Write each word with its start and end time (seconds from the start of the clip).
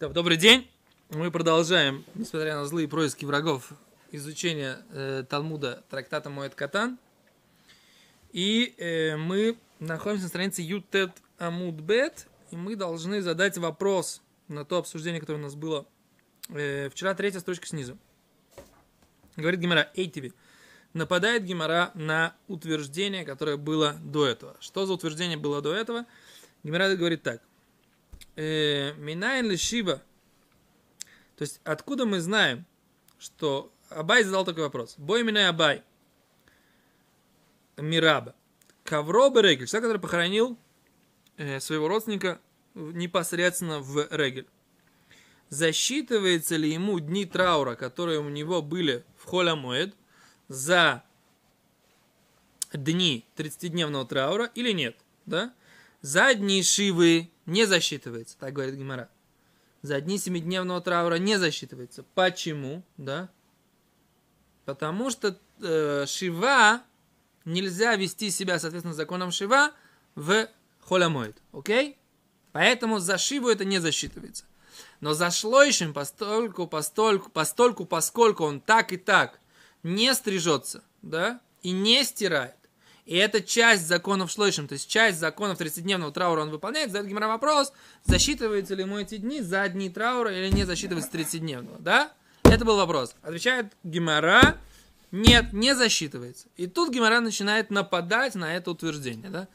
Добрый 0.00 0.36
день. 0.36 0.70
Мы 1.10 1.32
продолжаем, 1.32 2.04
несмотря 2.14 2.54
на 2.54 2.66
злые 2.66 2.86
происки 2.86 3.24
врагов, 3.24 3.72
изучение 4.12 4.78
э, 4.92 5.24
Талмуда 5.28 5.82
трактата 5.90 6.30
Моэт 6.30 6.54
Катан. 6.54 7.00
И 8.30 8.76
э, 8.78 9.16
мы 9.16 9.58
находимся 9.80 10.26
на 10.26 10.28
странице 10.28 10.62
Ютет 10.62 11.10
Амуд 11.38 11.80
Бет, 11.80 12.28
и 12.52 12.56
мы 12.56 12.76
должны 12.76 13.20
задать 13.22 13.58
вопрос 13.58 14.22
на 14.46 14.64
то 14.64 14.78
обсуждение, 14.78 15.20
которое 15.20 15.40
у 15.40 15.42
нас 15.42 15.56
было 15.56 15.84
э, 16.50 16.90
вчера, 16.90 17.12
третья 17.14 17.40
строчка 17.40 17.66
снизу. 17.66 17.98
Говорит 19.34 19.58
Гимара, 19.58 19.90
эй 19.96 20.06
тебе, 20.06 20.32
нападает 20.92 21.42
Гимара 21.42 21.90
на 21.94 22.36
утверждение, 22.46 23.24
которое 23.24 23.56
было 23.56 23.96
до 24.00 24.28
этого. 24.28 24.56
Что 24.60 24.86
за 24.86 24.92
утверждение 24.92 25.36
было 25.36 25.60
до 25.60 25.74
этого? 25.74 26.06
Гимара 26.62 26.94
говорит 26.94 27.24
так. 27.24 27.42
«Э, 28.38 28.94
Минайн 28.94 29.50
ли 29.50 29.56
Шива? 29.56 30.00
То 31.34 31.42
есть, 31.42 31.60
откуда 31.64 32.06
мы 32.06 32.20
знаем, 32.20 32.64
что 33.18 33.72
Абай 33.90 34.22
задал 34.22 34.44
такой 34.44 34.62
вопрос. 34.62 34.94
Бой 34.96 35.24
меня 35.24 35.48
Абай. 35.48 35.82
Мираба. 37.76 38.36
Кавро 38.84 39.28
Регель. 39.42 39.66
Человек, 39.66 39.88
который 39.88 40.00
похоронил 40.00 40.56
э, 41.36 41.58
своего 41.58 41.88
родственника 41.88 42.40
непосредственно 42.74 43.80
в 43.80 44.06
Регель. 44.12 44.46
Засчитывается 45.48 46.54
ли 46.54 46.72
ему 46.72 47.00
дни 47.00 47.26
траура, 47.26 47.74
которые 47.74 48.20
у 48.20 48.28
него 48.28 48.62
были 48.62 49.04
в 49.16 49.24
Холямоэд, 49.24 49.96
за 50.46 51.02
дни 52.72 53.26
30-дневного 53.36 54.06
траура 54.06 54.44
или 54.54 54.70
нет? 54.70 54.96
Да? 55.26 55.52
За 56.00 56.34
дни 56.34 56.62
Шивы 56.62 57.30
не 57.46 57.66
засчитывается, 57.66 58.36
так 58.38 58.52
говорит 58.52 58.76
Гимара. 58.76 59.08
За 59.82 60.00
дни 60.00 60.18
семидневного 60.18 60.80
траура 60.80 61.16
не 61.16 61.38
засчитывается. 61.38 62.04
Почему? 62.14 62.84
Да? 62.96 63.30
Потому 64.64 65.10
что 65.10 65.38
э, 65.60 66.04
Шива 66.06 66.82
нельзя 67.44 67.96
вести 67.96 68.30
себя, 68.30 68.58
соответственно, 68.58 68.94
законом 68.94 69.30
Шива 69.30 69.72
в 70.14 70.48
Холямоид. 70.80 71.36
Окей? 71.52 71.96
Поэтому 72.52 72.98
за 72.98 73.18
Шиву 73.18 73.48
это 73.48 73.64
не 73.64 73.78
засчитывается. 73.78 74.44
Но 75.00 75.14
за 75.14 75.30
Шлойшим, 75.30 75.92
постольку, 75.92 76.66
постольку, 76.66 77.30
постольку, 77.30 77.84
поскольку 77.84 78.44
он 78.44 78.60
так 78.60 78.92
и 78.92 78.96
так 78.96 79.40
не 79.82 80.12
стрижется, 80.14 80.82
да, 81.02 81.40
и 81.62 81.70
не 81.70 82.04
стирает, 82.04 82.57
и 83.08 83.16
это 83.16 83.40
часть 83.40 83.86
законов 83.86 84.30
шлойшим, 84.30 84.68
то 84.68 84.74
есть 84.74 84.86
часть 84.86 85.18
законов 85.18 85.58
30-дневного 85.58 86.12
траура 86.12 86.42
он 86.42 86.50
выполняет, 86.50 86.90
задает 86.90 87.08
Гимара 87.08 87.26
вопрос, 87.26 87.72
засчитываются 88.04 88.74
ли 88.74 88.82
ему 88.82 88.98
эти 88.98 89.16
дни 89.16 89.40
за 89.40 89.66
дни 89.70 89.88
траура 89.88 90.30
или 90.30 90.50
не 90.54 90.64
засчитывается 90.64 91.10
30-дневного, 91.12 91.78
да? 91.80 92.12
Это 92.44 92.66
был 92.66 92.76
вопрос. 92.76 93.14
Отвечает 93.22 93.72
Гимара, 93.82 94.58
нет, 95.10 95.54
не 95.54 95.74
засчитывается. 95.74 96.48
И 96.58 96.66
тут 96.66 96.92
Гимара 96.92 97.20
начинает 97.20 97.70
нападать 97.70 98.34
на 98.34 98.54
это 98.54 98.72
утверждение, 98.72 99.30
да? 99.30 99.48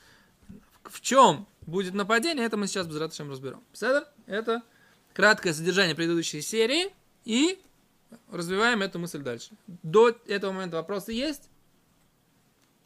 В 0.86 1.00
чем 1.02 1.46
будет 1.68 1.94
нападение, 1.94 2.48
это 2.48 2.58
мы 2.58 2.66
сейчас 2.66 2.88
без 2.88 2.98
ратышем 2.98 3.30
разберем. 3.30 3.62
Седер? 3.72 4.08
Это 4.26 4.64
краткое 5.14 5.54
содержание 5.54 5.94
предыдущей 5.94 6.42
серии 6.42 6.92
и 7.24 7.60
развиваем 8.32 8.82
эту 8.82 8.98
мысль 8.98 9.20
дальше. 9.20 9.52
До 9.68 10.10
этого 10.26 10.54
момента 10.54 10.78
вопросы 10.78 11.12
есть? 11.12 11.52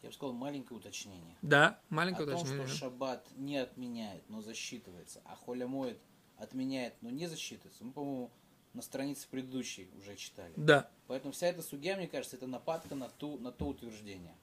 Я 0.03 0.09
бы 0.09 0.13
сказал, 0.13 0.33
маленькое 0.33 0.79
уточнение. 0.79 1.35
Да, 1.41 1.79
маленькое 1.89 2.27
О 2.27 2.31
уточнение. 2.31 2.59
том, 2.59 2.67
что 2.67 2.77
шаббат 2.77 3.27
не 3.35 3.57
отменяет, 3.57 4.23
но 4.29 4.41
засчитывается, 4.41 5.21
а 5.25 5.35
холямоид 5.35 5.99
отменяет, 6.37 6.93
но 7.01 7.09
не 7.09 7.27
засчитывается, 7.27 7.83
мы, 7.83 7.91
по-моему, 7.91 8.31
на 8.73 8.81
странице 8.81 9.27
предыдущей 9.29 9.89
уже 9.97 10.15
читали. 10.15 10.53
Да. 10.55 10.89
Поэтому 11.07 11.33
вся 11.33 11.47
эта 11.47 11.63
судья, 11.63 11.97
мне 11.97 12.07
кажется, 12.07 12.35
это 12.35 12.45
нападка 12.47 12.93
на, 12.95 13.09
ту, 13.09 13.39
на 13.39 13.51
то 13.51 13.65
утверждение. 13.65 14.36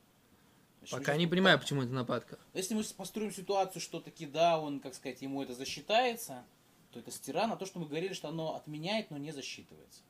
Значит, 0.81 0.99
Пока 0.99 1.17
не 1.17 1.27
понимаю, 1.27 1.59
почему 1.59 1.83
это 1.83 1.93
нападка. 1.93 2.39
Если 2.53 2.75
мы 2.75 2.83
построим 2.97 3.33
ситуацию, 3.33 3.81
что 3.81 4.01
таки 4.01 4.27
да, 4.27 4.61
он, 4.61 4.81
как 4.81 4.95
сказать, 4.95 5.23
ему 5.23 5.43
это 5.43 5.55
засчитается, 5.55 6.45
то 6.91 6.99
это 6.99 7.11
стира 7.11 7.47
на 7.47 7.57
то, 7.57 7.65
что 7.65 7.79
мы 7.79 7.87
говорили, 7.87 8.13
что 8.13 8.29
оно 8.29 8.55
отменяет, 8.55 9.11
но 9.11 9.17
не 9.17 9.33
засчитывается. 9.33 10.03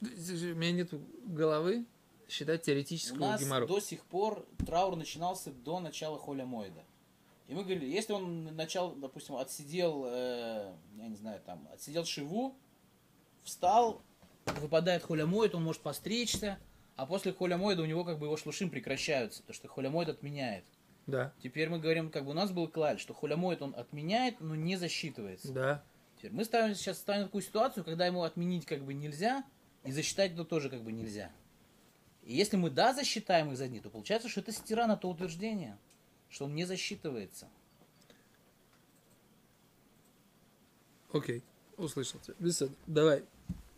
У 0.00 0.04
меня 0.04 0.72
нет 0.72 0.90
головы 1.26 1.86
считать 2.28 2.62
У 2.62 2.64
теоретическую 2.64 3.20
нас 3.20 3.40
геморрой. 3.40 3.68
до 3.68 3.80
сих 3.80 4.04
пор 4.04 4.46
траур 4.66 4.96
начинался 4.96 5.50
до 5.52 5.80
начала 5.80 6.18
холя 6.18 6.44
Моида. 6.46 6.84
И 7.48 7.54
мы 7.54 7.62
говорили, 7.62 7.86
если 7.86 8.12
он 8.12 8.56
начал, 8.56 8.92
допустим, 8.96 9.36
отсидел, 9.36 10.04
э, 10.08 10.72
я 10.98 11.06
не 11.08 11.14
знаю, 11.16 11.40
там, 11.46 11.68
отсидел 11.72 12.04
шиву, 12.04 12.56
встал, 13.44 14.02
выпадает 14.60 15.02
холя 15.02 15.26
Моид, 15.26 15.54
он 15.54 15.62
может 15.64 15.82
постричься, 15.82 16.58
а 16.96 17.06
после 17.06 17.32
холя 17.32 17.56
Моида 17.56 17.82
у 17.82 17.86
него 17.86 18.04
как 18.04 18.18
бы 18.18 18.26
его 18.26 18.36
шлушим 18.36 18.70
прекращаются, 18.70 19.42
потому 19.42 19.54
что 19.54 19.68
холя 19.68 19.90
Моид 19.90 20.08
отменяет. 20.08 20.64
Да, 21.06 21.32
Теперь 21.40 21.68
мы 21.68 21.78
говорим, 21.78 22.10
как 22.10 22.24
бы 22.24 22.30
у 22.32 22.34
нас 22.34 22.50
был 22.50 22.66
клаль, 22.66 22.98
что 22.98 23.14
холя 23.14 23.36
Моид 23.36 23.62
он 23.62 23.74
отменяет, 23.76 24.40
но 24.40 24.56
не 24.56 24.76
засчитывается. 24.76 25.52
да. 25.52 25.84
Теперь 26.18 26.32
мы 26.32 26.44
ставим 26.46 26.74
сейчас 26.74 26.96
ставим 26.96 27.24
такую 27.26 27.42
ситуацию, 27.42 27.84
когда 27.84 28.06
ему 28.06 28.22
отменить 28.22 28.64
как 28.64 28.82
бы 28.82 28.94
нельзя, 28.94 29.44
и 29.84 29.92
засчитать 29.92 30.32
это 30.32 30.46
тоже 30.46 30.70
как 30.70 30.82
бы 30.82 30.90
нельзя. 30.90 31.30
И 32.26 32.34
если 32.34 32.56
мы 32.56 32.70
да 32.70 32.92
засчитаем 32.92 33.52
их 33.52 33.56
за 33.56 33.68
дни, 33.68 33.80
то 33.80 33.88
получается, 33.88 34.28
что 34.28 34.40
это 34.40 34.50
стира 34.50 34.86
на 34.86 34.96
то 34.96 35.08
утверждение, 35.08 35.78
что 36.28 36.44
он 36.46 36.54
не 36.56 36.64
засчитывается. 36.64 37.48
Окей, 41.12 41.42
услышал 41.76 42.18
тебя. 42.20 42.34
Давай. 42.88 43.24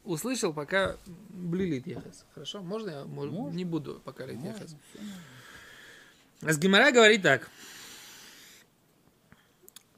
Услышал, 0.04 0.54
пока 0.54 0.97
блилит 1.28 1.86
ехас. 1.86 2.25
Хорошо? 2.32 2.62
Можно 2.62 2.91
я 2.91 3.03
мож- 3.03 3.31
Можно. 3.31 3.54
не 3.54 3.66
буду 3.66 4.00
пока 4.03 4.25
лить 4.25 4.36
Можно, 4.38 4.48
ехас? 4.56 4.70
всё 4.91 5.03
можно. 5.03 5.22
А 6.41 6.53
с 6.53 6.59
Гимара 6.59 6.91
говорит 6.91 7.22
так. 7.22 7.50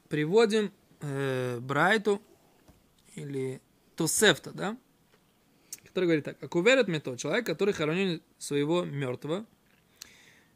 Приводим 0.08 0.72
э, 1.02 1.60
Брайту 1.60 2.20
или 3.14 3.60
Тосефта, 3.94 4.50
да? 4.50 4.76
Который 5.84 6.06
говорит 6.06 6.24
так. 6.24 6.42
Акуверет 6.42 6.88
мето, 6.88 7.16
человек, 7.16 7.46
который 7.46 7.72
хоронил 7.72 8.20
своего 8.40 8.84
мертвого, 8.84 9.46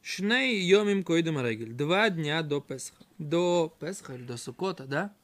Шней 0.03 0.61
йомим 0.61 1.03
койдем 1.03 1.39
регель. 1.41 1.73
Два 1.73 2.11
дня 2.11 2.43
до 2.43 2.61
Песха. 2.61 3.05
До 3.17 3.75
Песха 3.81 4.15
или 4.15 4.25
до 4.25 4.37
Сукота, 4.37 4.87
да? 4.87 5.15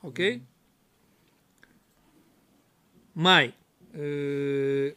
Окей? 0.00 0.42
Май. 3.12 3.54
Э, 3.92 4.92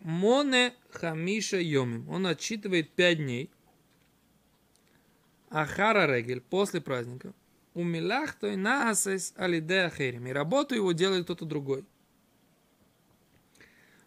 Моне 0.00 0.72
хамиша 0.90 1.58
йомим. 1.58 2.08
Он 2.08 2.28
отсчитывает 2.28 2.90
пять 2.90 3.18
дней. 3.18 3.50
Ахара 5.50 6.06
регель. 6.06 6.40
После 6.40 6.80
праздника. 6.80 7.34
У 7.74 7.82
милахтой 7.82 8.54
наасес 8.54 9.34
алидея 9.36 9.90
херим. 9.90 10.28
И 10.28 10.32
работу 10.32 10.76
его 10.76 10.92
делает 10.92 11.24
кто-то 11.24 11.44
другой. 11.44 11.84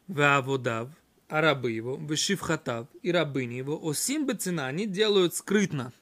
Вааводав, 0.08 0.90
а 1.32 1.40
рабы 1.40 1.72
его, 1.72 1.96
вышивхатав 1.96 2.90
и 3.02 3.10
рабыни 3.10 3.54
его, 3.54 3.80
осим 3.82 4.28
бецина, 4.28 4.68
они 4.68 4.86
делают 4.86 5.34
скрытно 5.34 5.94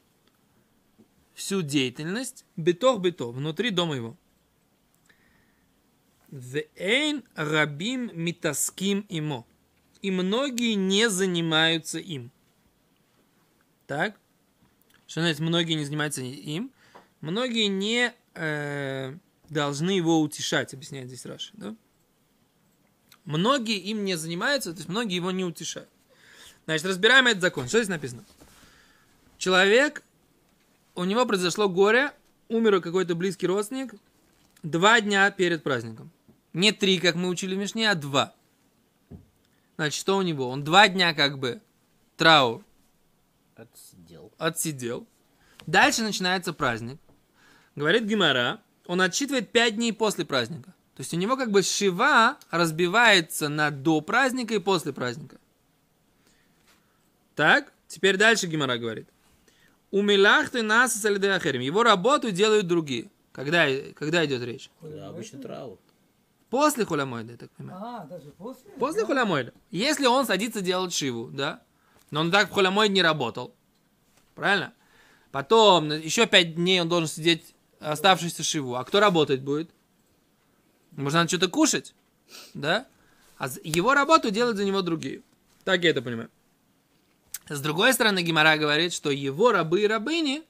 всю 1.35 1.61
деятельность, 1.61 2.45
битох 2.55 2.99
битов, 2.99 3.35
внутри 3.35 3.69
дома 3.69 3.95
его. 3.95 4.17
Вейн 6.31 7.23
рабим 7.35 8.09
митаским 8.13 9.05
имо. 9.07 9.45
И 10.01 10.09
многие 10.09 10.73
не 10.73 11.09
занимаются 11.11 11.99
им. 11.99 12.31
Так? 13.85 14.19
Что 15.05 15.21
значит, 15.21 15.41
многие 15.41 15.73
не 15.73 15.85
занимаются 15.85 16.21
им? 16.21 16.71
Многие 17.21 17.67
не 17.67 18.15
э, 18.33 19.15
должны 19.47 19.91
его 19.91 20.21
утешать, 20.21 20.73
объясняет 20.73 21.07
здесь 21.07 21.27
Раши. 21.27 21.51
Да? 21.53 21.75
Многие 23.29 23.77
им 23.77 24.05
не 24.05 24.15
занимаются, 24.15 24.71
то 24.71 24.77
есть 24.77 24.89
многие 24.89 25.13
его 25.13 25.29
не 25.29 25.45
утешают. 25.45 25.87
Значит, 26.65 26.87
разбираем 26.87 27.27
этот 27.27 27.41
закон. 27.41 27.67
Что 27.67 27.77
здесь 27.77 27.87
написано? 27.87 28.25
Человек, 29.37 30.01
у 30.95 31.03
него 31.03 31.27
произошло 31.27 31.69
горе, 31.69 32.11
умер 32.47 32.81
какой-то 32.81 33.13
близкий 33.13 33.45
родственник 33.45 33.93
два 34.63 34.99
дня 34.99 35.29
перед 35.29 35.61
праздником. 35.61 36.09
Не 36.53 36.71
три, 36.71 36.97
как 36.97 37.13
мы 37.13 37.29
учили 37.29 37.53
в 37.53 37.59
Мишне, 37.59 37.91
а 37.91 37.93
два. 37.93 38.33
Значит, 39.75 39.99
что 39.99 40.17
у 40.17 40.23
него? 40.23 40.49
Он 40.49 40.63
два 40.63 40.87
дня 40.87 41.13
как 41.13 41.37
бы 41.37 41.61
траур 42.17 42.63
Отсидел. 43.55 44.33
отсидел. 44.39 45.07
Дальше 45.67 46.01
начинается 46.01 46.51
праздник. 46.51 46.99
Говорит 47.75 48.05
Гимара, 48.05 48.59
он 48.87 49.01
отсчитывает 49.01 49.51
5 49.51 49.75
дней 49.75 49.93
после 49.93 50.25
праздника. 50.25 50.73
То 50.99 51.01
есть 51.01 51.13
у 51.13 51.17
него 51.17 51.37
как 51.37 51.49
бы 51.49 51.63
шива 51.63 52.35
разбивается 52.51 53.47
на 53.47 53.71
до 53.71 54.01
праздника 54.01 54.55
и 54.55 54.59
после 54.59 54.91
праздника. 54.91 55.37
Так, 57.35 57.71
теперь 57.87 58.17
дальше 58.17 58.47
Гимара 58.47 58.77
говорит. 58.77 59.07
У 59.91 60.01
Милахты 60.01 60.61
нас 60.61 61.01
Его 61.01 61.83
работу 61.83 62.31
делают 62.31 62.67
другие. 62.67 63.09
Когда, 63.31 63.65
когда 63.95 64.25
идет 64.25 64.43
речь? 64.43 64.69
Когда 64.81 65.07
обычно 65.07 65.39
траур. 65.39 65.79
После 66.49 66.83
хулямойда, 66.83 67.31
я 67.31 67.37
так 67.37 67.51
понимаю. 67.51 67.81
А, 67.81 68.05
даже 68.05 68.31
после? 68.31 68.69
После 68.71 69.03
Да. 69.03 69.07
хулямойда. 69.07 69.53
Если 69.71 70.05
он 70.05 70.25
садится 70.25 70.59
делать 70.59 70.93
шиву, 70.93 71.29
да, 71.31 71.61
но 72.11 72.19
он 72.19 72.29
так 72.29 72.49
в 72.49 72.51
хулямойд 72.51 72.91
не 72.91 73.01
работал, 73.01 73.55
правильно? 74.35 74.73
Потом 75.31 75.91
еще 75.91 76.25
пять 76.27 76.55
дней 76.55 76.81
он 76.81 76.89
должен 76.89 77.07
сидеть 77.07 77.55
оставшуюся 77.79 78.43
шиву. 78.43 78.75
А 78.75 78.83
кто 78.83 78.99
работать 78.99 79.39
будет? 79.39 79.71
Может, 80.99 81.15
надо 81.15 81.29
что-то 81.29 81.47
кушать, 81.47 81.95
да? 82.53 82.85
А 83.37 83.47
его 83.63 83.93
работу 83.93 84.31
делают 84.31 84.57
за 84.57 84.65
него 84.65 84.81
другие. 84.81 85.21
Так 85.63 85.83
я 85.83 85.91
это 85.91 86.01
понимаю. 86.01 86.29
С 87.47 87.61
другой 87.61 87.93
стороны, 87.93 88.21
Гимара 88.21 88.57
говорит, 88.57 88.93
что 88.93 89.09
его 89.09 89.51
рабы 89.51 89.81
и 89.81 89.87
рабыни, 89.87 90.43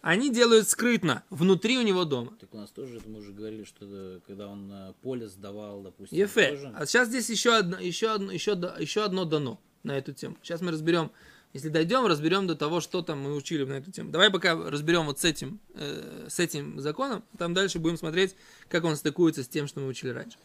они 0.00 0.30
делают 0.30 0.68
скрытно, 0.68 1.24
внутри 1.28 1.76
у 1.78 1.82
него 1.82 2.04
дома. 2.04 2.32
Так 2.40 2.54
у 2.54 2.56
нас 2.56 2.70
тоже, 2.70 2.98
это 2.98 3.08
мы 3.08 3.18
уже 3.18 3.32
говорили, 3.32 3.64
что 3.64 3.84
это, 3.84 4.20
когда 4.26 4.48
он 4.48 4.70
э, 4.72 4.92
поле 5.02 5.26
сдавал, 5.26 5.82
допустим, 5.82 6.16
Ефе. 6.16 6.50
тоже. 6.50 6.72
А 6.76 6.86
сейчас 6.86 7.08
здесь 7.08 7.28
еще 7.28 7.56
одно, 7.56 7.78
еще 7.78 8.12
одно, 8.12 8.30
еще, 8.30 8.52
еще 8.78 9.02
одно 9.04 9.24
дано 9.24 9.60
на 9.82 9.98
эту 9.98 10.12
тему. 10.12 10.36
Сейчас 10.42 10.60
мы 10.60 10.70
разберем, 10.70 11.10
если 11.56 11.70
дойдем, 11.70 12.04
разберем 12.06 12.46
до 12.46 12.54
того, 12.54 12.80
что 12.80 13.00
там 13.02 13.20
мы 13.20 13.34
учили 13.34 13.64
на 13.64 13.74
эту 13.74 13.90
тему. 13.90 14.10
Давай 14.10 14.30
пока 14.30 14.54
разберем 14.54 15.06
вот 15.06 15.20
с 15.20 15.24
этим, 15.24 15.58
э, 15.74 16.26
с 16.28 16.38
этим 16.38 16.80
законом, 16.80 17.24
там 17.38 17.54
дальше 17.54 17.78
будем 17.78 17.96
смотреть, 17.96 18.36
как 18.68 18.84
он 18.84 18.94
стыкуется 18.94 19.42
с 19.42 19.48
тем, 19.48 19.66
что 19.66 19.80
мы 19.80 19.88
учили 19.88 20.10
раньше. 20.10 20.36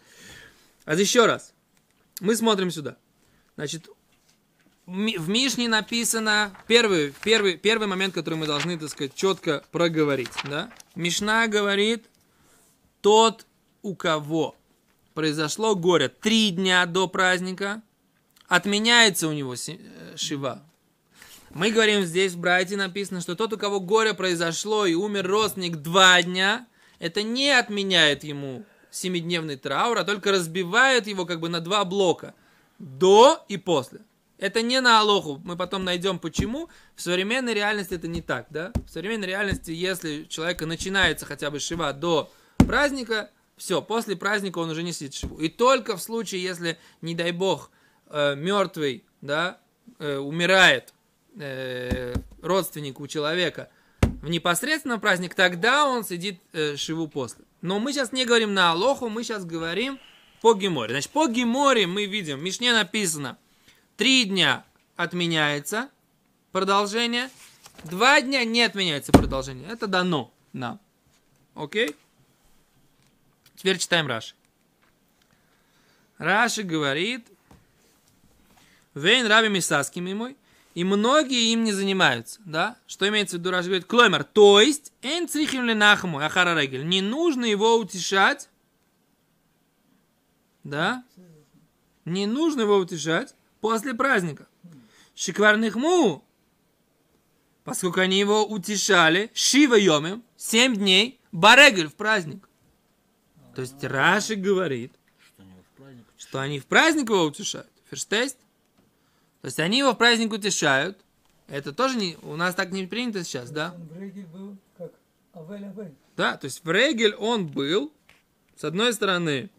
А 0.86 0.96
еще 0.96 1.26
раз, 1.26 1.54
мы 2.22 2.36
смотрим 2.36 2.72
сюда. 2.72 2.98
Значит, 3.56 3.90
в 4.86 4.92
Ми- 4.92 5.18
в 5.18 5.28
Мишне 5.28 5.68
написано 5.68 6.58
первый, 6.68 7.14
первый, 7.24 7.58
первый 7.58 7.88
момент, 7.88 8.14
который 8.14 8.36
мы 8.36 8.48
должны, 8.48 8.80
так 8.80 8.90
сказать, 8.90 9.14
четко 9.14 9.64
проговорить. 9.72 10.32
Да? 10.46 10.72
Мишна 10.96 11.48
говорит, 11.48 12.06
тот, 13.02 13.46
у 13.82 13.96
кого 13.96 14.56
произошло 15.14 15.76
горе 15.76 16.08
три 16.08 16.52
дня 16.52 16.86
до 16.86 17.08
праздника, 17.08 17.82
отменяется 18.48 19.28
у 19.28 19.34
него 19.34 19.56
э, 19.56 20.16
шива. 20.16 20.64
Мы 21.54 21.72
говорим 21.72 22.04
здесь 22.04 22.34
в 22.34 22.40
Брайте 22.40 22.78
написано, 22.78 23.20
что 23.20 23.36
тот, 23.36 23.52
у 23.52 23.58
кого 23.58 23.82
горе 23.82 24.14
произошло 24.14 24.86
и 24.86 24.94
умер 24.94 25.28
родственник 25.28 25.78
два 25.78 26.22
дня, 26.22 26.66
это 27.00 27.24
не 27.24 27.50
отменяет 27.50 28.24
ему 28.24 28.64
семидневный 28.90 29.58
траур, 29.58 29.98
а 29.98 30.06
только 30.06 30.32
разбивает 30.32 31.08
его 31.08 31.26
как 31.26 31.42
бы 31.42 31.50
на 31.50 31.60
два 31.60 31.84
блока. 31.84 32.34
До 32.80 33.44
и 33.50 33.58
после. 33.58 34.00
Это 34.38 34.62
не 34.62 34.80
на 34.82 35.02
Алоху. 35.02 35.42
Мы 35.44 35.58
потом 35.58 35.84
найдем 35.84 36.20
почему. 36.20 36.70
В 36.96 37.02
современной 37.02 37.54
реальности 37.54 37.94
это 37.94 38.08
не 38.08 38.22
так, 38.22 38.48
да? 38.50 38.72
В 38.88 38.90
современной 38.90 39.28
реальности, 39.28 39.72
если 39.72 40.24
у 40.24 40.26
человека 40.26 40.66
начинается 40.66 41.26
хотя 41.26 41.52
бы 41.52 41.60
шива 41.60 41.94
до 41.94 42.32
праздника, 42.58 43.30
все, 43.58 43.82
после 43.82 44.16
праздника 44.16 44.58
он 44.60 44.70
уже 44.70 44.84
не 44.84 44.94
сидит 44.94 45.14
шиву. 45.14 45.38
И 45.38 45.50
только 45.50 45.98
в 45.98 46.02
случае, 46.02 46.42
если, 46.42 46.80
не 47.02 47.14
дай 47.14 47.32
бог, 47.32 47.70
э, 48.08 48.36
мертвый, 48.36 49.04
да, 49.22 49.60
э, 50.00 50.18
умирает 50.18 50.94
э, 51.38 52.14
родственник 52.42 53.00
у 53.00 53.08
человека 53.08 53.70
в 54.22 54.30
непосредственном 54.30 55.00
праздник, 55.00 55.36
тогда 55.36 55.86
он 55.86 56.04
сидит 56.04 56.40
э, 56.54 56.76
шиву 56.76 57.08
после. 57.08 57.44
Но 57.62 57.80
мы 57.80 57.94
сейчас 57.94 58.12
не 58.12 58.26
говорим 58.26 58.54
на 58.54 58.72
Алоху, 58.72 59.10
мы 59.10 59.24
сейчас 59.24 59.46
говорим 59.46 60.00
по 60.42 60.54
Геморе. 60.54 60.94
Значит, 60.94 61.12
по 61.12 61.28
Геморе 61.28 61.88
мы 61.88 62.06
видим, 62.06 62.40
в 62.40 62.42
Мишне 62.42 62.74
написано, 62.74 63.38
три 63.98 64.26
дня 64.26 64.66
отменяется 64.96 65.90
продолжение, 66.52 67.30
два 67.84 68.22
дня 68.22 68.44
не 68.44 68.64
отменяется 68.64 69.12
продолжение. 69.12 69.70
Это 69.70 69.88
дано 69.88 70.32
нам. 70.54 70.80
Окей? 71.56 71.96
Теперь 73.56 73.78
читаем 73.78 74.08
Раши. 74.08 74.34
Раши 76.18 76.64
говорит, 76.64 77.28
Вейн 78.94 79.26
раби 79.28 79.50
Мисаски 79.50 80.00
мой, 80.00 80.36
и 80.74 80.84
многие 80.84 81.52
им 81.52 81.64
не 81.64 81.74
занимаются, 81.74 82.40
да? 82.46 82.78
Что 82.88 83.08
имеется 83.10 83.38
в 83.38 83.40
виду, 83.40 83.52
Раши 83.52 83.68
говорит, 83.68 83.86
клоймер, 83.86 84.24
то 84.24 84.62
есть, 84.62 84.94
эн 85.02 85.28
црихим 85.28 85.66
ли 85.66 85.74
нахму, 85.74 86.20
ахара 86.20 86.60
регель, 86.60 86.88
не 86.88 87.02
нужно 87.02 87.46
его 87.46 87.78
утешать, 87.78 88.50
да? 90.64 91.04
Не 92.06 92.26
нужно 92.26 92.62
его 92.62 92.78
утешать 92.78 93.36
после 93.60 93.94
праздника. 93.94 94.48
Шикварных 95.16 95.76
му, 95.76 96.24
поскольку 97.64 98.00
они 98.00 98.18
его 98.18 98.46
утешали, 98.46 99.30
шива 99.34 99.76
йомим, 99.76 100.24
семь 100.36 100.76
дней, 100.76 101.20
барегель 101.32 101.90
в 101.90 101.96
праздник. 101.96 102.48
То 103.56 103.62
есть 103.62 103.84
Раши 103.84 104.36
говорит, 104.36 104.94
Что 105.20 105.44
они 105.44 105.62
в 105.62 105.78
праздник 105.78 106.06
что 106.18 106.40
они 106.40 106.60
в 106.60 106.66
праздник 106.66 107.10
его 107.10 107.24
утешают. 107.26 107.70
Ферштест. 107.90 108.38
То 109.42 109.48
есть 109.48 109.60
они 109.60 109.80
его 109.80 109.94
в 109.94 109.98
праздник 109.98 110.32
утешают. 110.32 111.00
Это 111.48 111.74
тоже 111.74 111.98
не, 111.98 112.18
у 112.22 112.36
нас 112.36 112.56
так 112.56 112.72
не 112.72 112.86
принято 112.86 113.24
сейчас, 113.24 113.50
да? 113.50 113.76
Рейгель 113.98 114.28
был 114.28 114.56
как 114.78 114.92
Авель 115.34 115.66
Авель. 115.66 115.94
Да, 116.16 116.38
то 116.38 116.46
есть 116.46 116.64
в 116.64 116.72
Регель 116.72 117.16
он 117.16 117.48
был, 117.48 117.92
с 118.56 118.64
одной 118.64 118.94
стороны, 118.94 119.50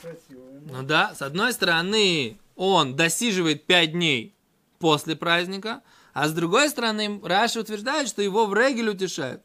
Красиво. 0.00 0.42
ну 0.64 0.82
да, 0.82 1.14
с 1.14 1.22
одной 1.22 1.52
стороны 1.52 2.38
он 2.54 2.96
досиживает 2.96 3.66
5 3.66 3.92
дней 3.92 4.34
после 4.78 5.16
праздника, 5.16 5.82
а 6.12 6.28
с 6.28 6.32
другой 6.32 6.68
стороны 6.68 7.20
Раша 7.22 7.60
утверждает, 7.60 8.08
что 8.08 8.22
его 8.22 8.46
в 8.46 8.54
Регель 8.54 8.90
утешают. 8.90 9.42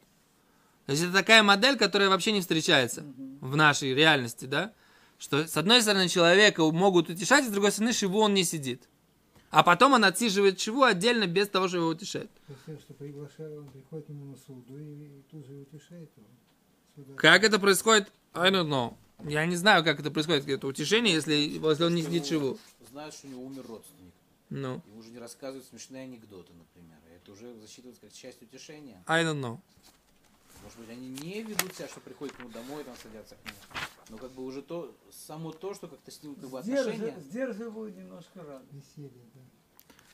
То 0.86 0.92
есть 0.92 1.04
это 1.04 1.14
такая 1.14 1.42
модель, 1.42 1.78
которая 1.78 2.10
вообще 2.10 2.32
не 2.32 2.42
встречается 2.42 3.04
в 3.42 3.56
нашей 3.56 3.94
реальности, 3.94 4.46
да? 4.46 4.72
Что 5.18 5.48
с 5.48 5.56
одной 5.58 5.82
стороны 5.82 6.10
человека 6.10 6.64
могут 6.72 7.10
утешать, 7.10 7.46
а 7.46 7.48
с 7.48 7.52
другой 7.52 7.72
стороны 7.72 7.94
шиву 7.94 8.20
он 8.20 8.34
не 8.34 8.44
сидит. 8.44 8.88
А 9.50 9.64
потом 9.64 9.94
он 9.94 10.04
отсиживает 10.04 10.60
шиву 10.60 10.84
отдельно 10.84 11.28
без 11.28 11.48
того, 11.48 11.68
что 11.68 11.78
его 11.78 11.88
утешает. 11.88 12.30
Все, 12.64 12.78
что 12.78 12.94
приглашаю, 12.94 13.62
он 13.62 13.70
приходит 13.70 14.08
к 14.08 14.10
нему 14.10 14.26
на 14.26 14.38
суду 14.38 14.78
и, 14.78 15.22
тут 15.32 15.46
же 15.46 15.54
утешает 15.54 16.10
его. 16.18 16.28
Сюда. 16.96 17.14
Как 17.16 17.44
это 17.44 17.60
происходит? 17.60 18.12
I 18.34 18.52
don't 18.52 18.68
know. 18.68 18.96
Я 19.24 19.46
не 19.46 19.56
знаю, 19.56 19.84
как 19.84 20.00
это 20.00 20.12
происходит, 20.12 20.48
это 20.48 20.68
утешение, 20.68 21.14
если, 21.14 21.34
если 21.34 21.84
он 21.84 21.96
не 21.96 22.04
сидит 22.04 22.26
шиву. 22.26 22.60
Знают, 22.92 23.14
что 23.14 23.28
у 23.28 23.30
него 23.30 23.44
умер 23.46 23.66
родственник. 23.68 24.14
Ну, 24.50 24.82
Ему 24.86 25.00
уже 25.00 25.10
не 25.10 25.20
рассказывают 25.20 25.66
смешные 25.66 26.04
анекдоты, 26.04 26.52
например. 26.54 26.98
И 27.10 27.16
Это 27.16 27.32
уже 27.32 27.54
засчитывается 27.60 28.02
как 28.02 28.14
часть 28.14 28.42
утешения. 28.42 29.02
I 29.08 29.24
don't 29.24 29.40
know. 29.40 29.60
Может 30.64 30.80
быть, 30.80 30.90
они 30.90 31.08
не 31.08 31.44
ведут 31.44 31.74
себя, 31.76 31.88
что 31.88 32.00
приходят 32.02 32.36
к 32.36 32.40
нему 32.40 32.50
домой, 32.50 32.84
там 32.84 32.96
садятся 33.02 33.36
к 33.36 33.46
нему. 33.46 33.58
Но 34.10 34.18
как 34.18 34.32
бы 34.32 34.44
уже 34.44 34.62
то, 34.62 34.96
само 35.28 35.52
то, 35.52 35.74
что 35.74 35.88
как-то 35.88 36.12
с 36.12 36.22
ним 36.22 36.36
как 36.36 36.50
бы 36.50 36.60
отношения. 36.60 36.92
Сдержи- 36.98 37.22
Сдерживаю 37.22 37.94
немножко 37.96 38.44
радость. 38.44 38.72
Веселье, 38.72 39.12
да. 39.34 39.42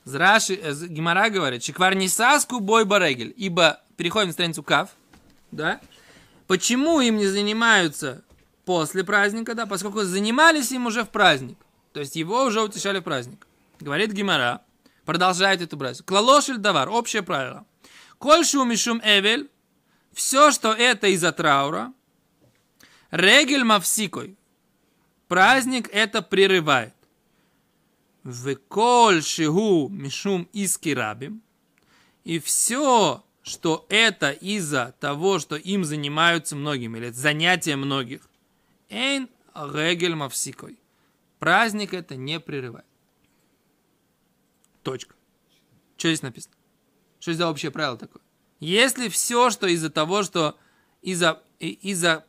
Зраши, 0.04 0.54
э, 0.54 0.72
Гимара 0.88 1.28
говорит, 1.30 1.62
Шиквар 1.62 1.94
не 1.94 2.08
саску 2.08 2.58
бой 2.60 2.84
барегель. 2.84 3.32
Ибо, 3.36 3.80
переходим 3.96 4.28
на 4.28 4.32
страницу 4.32 4.62
Кав, 4.62 4.90
да? 5.50 5.80
Почему 6.46 7.00
им 7.00 7.18
не 7.18 7.26
занимаются 7.26 8.22
после 8.64 9.04
праздника, 9.04 9.54
да? 9.54 9.66
Поскольку 9.66 10.02
занимались 10.02 10.72
им 10.72 10.86
уже 10.86 11.04
в 11.04 11.10
праздник. 11.10 11.58
То 11.92 12.00
есть 12.00 12.16
его 12.16 12.44
уже 12.44 12.62
утешали 12.62 12.98
в 12.98 13.02
праздник. 13.02 13.46
Говорит 13.78 14.12
Гимара, 14.12 14.62
продолжает 15.04 15.60
эту 15.60 15.76
бразу. 15.76 16.02
Клалошель 16.04 16.56
давар, 16.58 16.88
общее 16.88 17.22
правило. 17.22 17.64
Кольшу 18.18 18.64
мишум 18.64 19.00
эвель, 19.04 19.50
все, 20.12 20.50
что 20.50 20.72
это 20.72 21.08
из-за 21.08 21.32
траура, 21.32 21.92
регель 23.12 23.62
мавсикой, 23.62 24.36
праздник 25.28 25.88
это 25.92 26.22
прерывает. 26.22 26.94
Веколь 28.24 29.22
шигу 29.22 29.88
мишум 29.88 30.48
иски 30.52 30.90
рабим. 30.90 31.42
И 32.24 32.38
все, 32.38 33.24
что 33.42 33.86
это 33.88 34.30
из-за 34.30 34.94
того, 35.00 35.38
что 35.38 35.56
им 35.56 35.84
занимаются 35.84 36.56
многими, 36.56 36.98
или 36.98 37.08
это 37.08 37.16
занятие 37.16 37.76
многих, 37.76 38.28
эйн 38.88 39.28
регель 39.54 40.14
мавсикой. 40.14 40.78
Праздник 41.38 41.92
это 41.92 42.16
не 42.16 42.38
прерывает. 42.40 42.86
Точка. 44.82 45.14
Что 45.96 46.08
здесь 46.08 46.22
написано? 46.22 46.54
Что 47.18 47.34
за 47.34 47.48
общее 47.48 47.70
правило 47.70 47.98
такое? 47.98 48.22
Если 48.60 49.08
все, 49.08 49.50
что 49.50 49.66
из-за 49.66 49.90
того, 49.90 50.22
что 50.22 50.56
из-за 51.02 51.42
и- 51.58 51.72
из-за 51.90 52.24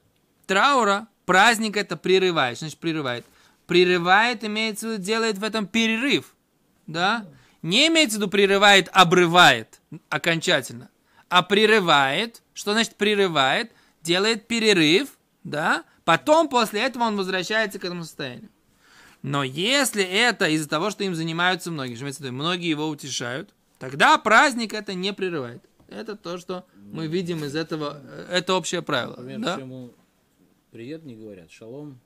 траура 0.46 1.08
праздник 1.26 1.78
это 1.78 1.98
прерывает, 1.98 2.60
значит 2.60 2.78
прерывает. 2.80 3.26
Прерывает, 3.68 4.44
имеется 4.44 4.88
в 4.88 4.92
виду, 4.92 5.04
делает 5.04 5.38
в 5.38 5.44
этом 5.44 5.68
перерыв. 5.68 6.36
Да? 6.88 7.26
Не 7.62 7.88
имеется 7.88 8.18
в 8.18 8.22
виду 8.22 8.30
прерывает, 8.30 8.90
обрывает 8.92 9.80
окончательно. 10.10 10.90
А 11.30 11.42
прерывает, 11.42 12.44
что 12.54 12.74
значит 12.74 12.96
прерывает? 12.96 13.72
Делает 14.02 14.48
перерыв, 14.48 15.18
да? 15.44 15.84
Потом 16.04 16.50
после 16.50 16.82
этого 16.82 17.06
он 17.06 17.16
возвращается 17.16 17.80
к 17.80 17.86
этому 17.86 18.04
состоянию. 18.04 18.50
Но 19.22 19.44
если 19.44 20.04
это 20.04 20.50
из-за 20.50 20.68
того, 20.68 20.90
что 20.90 21.06
им 21.06 21.16
занимаются 21.16 21.72
многие, 21.72 22.30
многие 22.32 22.70
его 22.70 22.90
утешают, 22.90 23.54
тогда 23.80 24.18
праздник 24.18 24.74
это 24.74 24.94
не 24.94 25.14
прерывает. 25.14 25.64
Это 25.88 26.18
то, 26.18 26.38
что 26.38 26.66
мы 26.92 27.08
видим 27.08 27.46
из 27.46 27.56
этого, 27.56 28.02
э, 28.04 28.28
это 28.32 28.56
общее 28.56 28.82
правило. 28.82 29.16
Например, 29.16 29.40
да? 29.40 29.54
что 29.54 29.62
ему 29.62 29.94
привет 30.74 31.04
не 31.04 31.16
говорят, 31.16 31.52
шалом. 31.52 32.00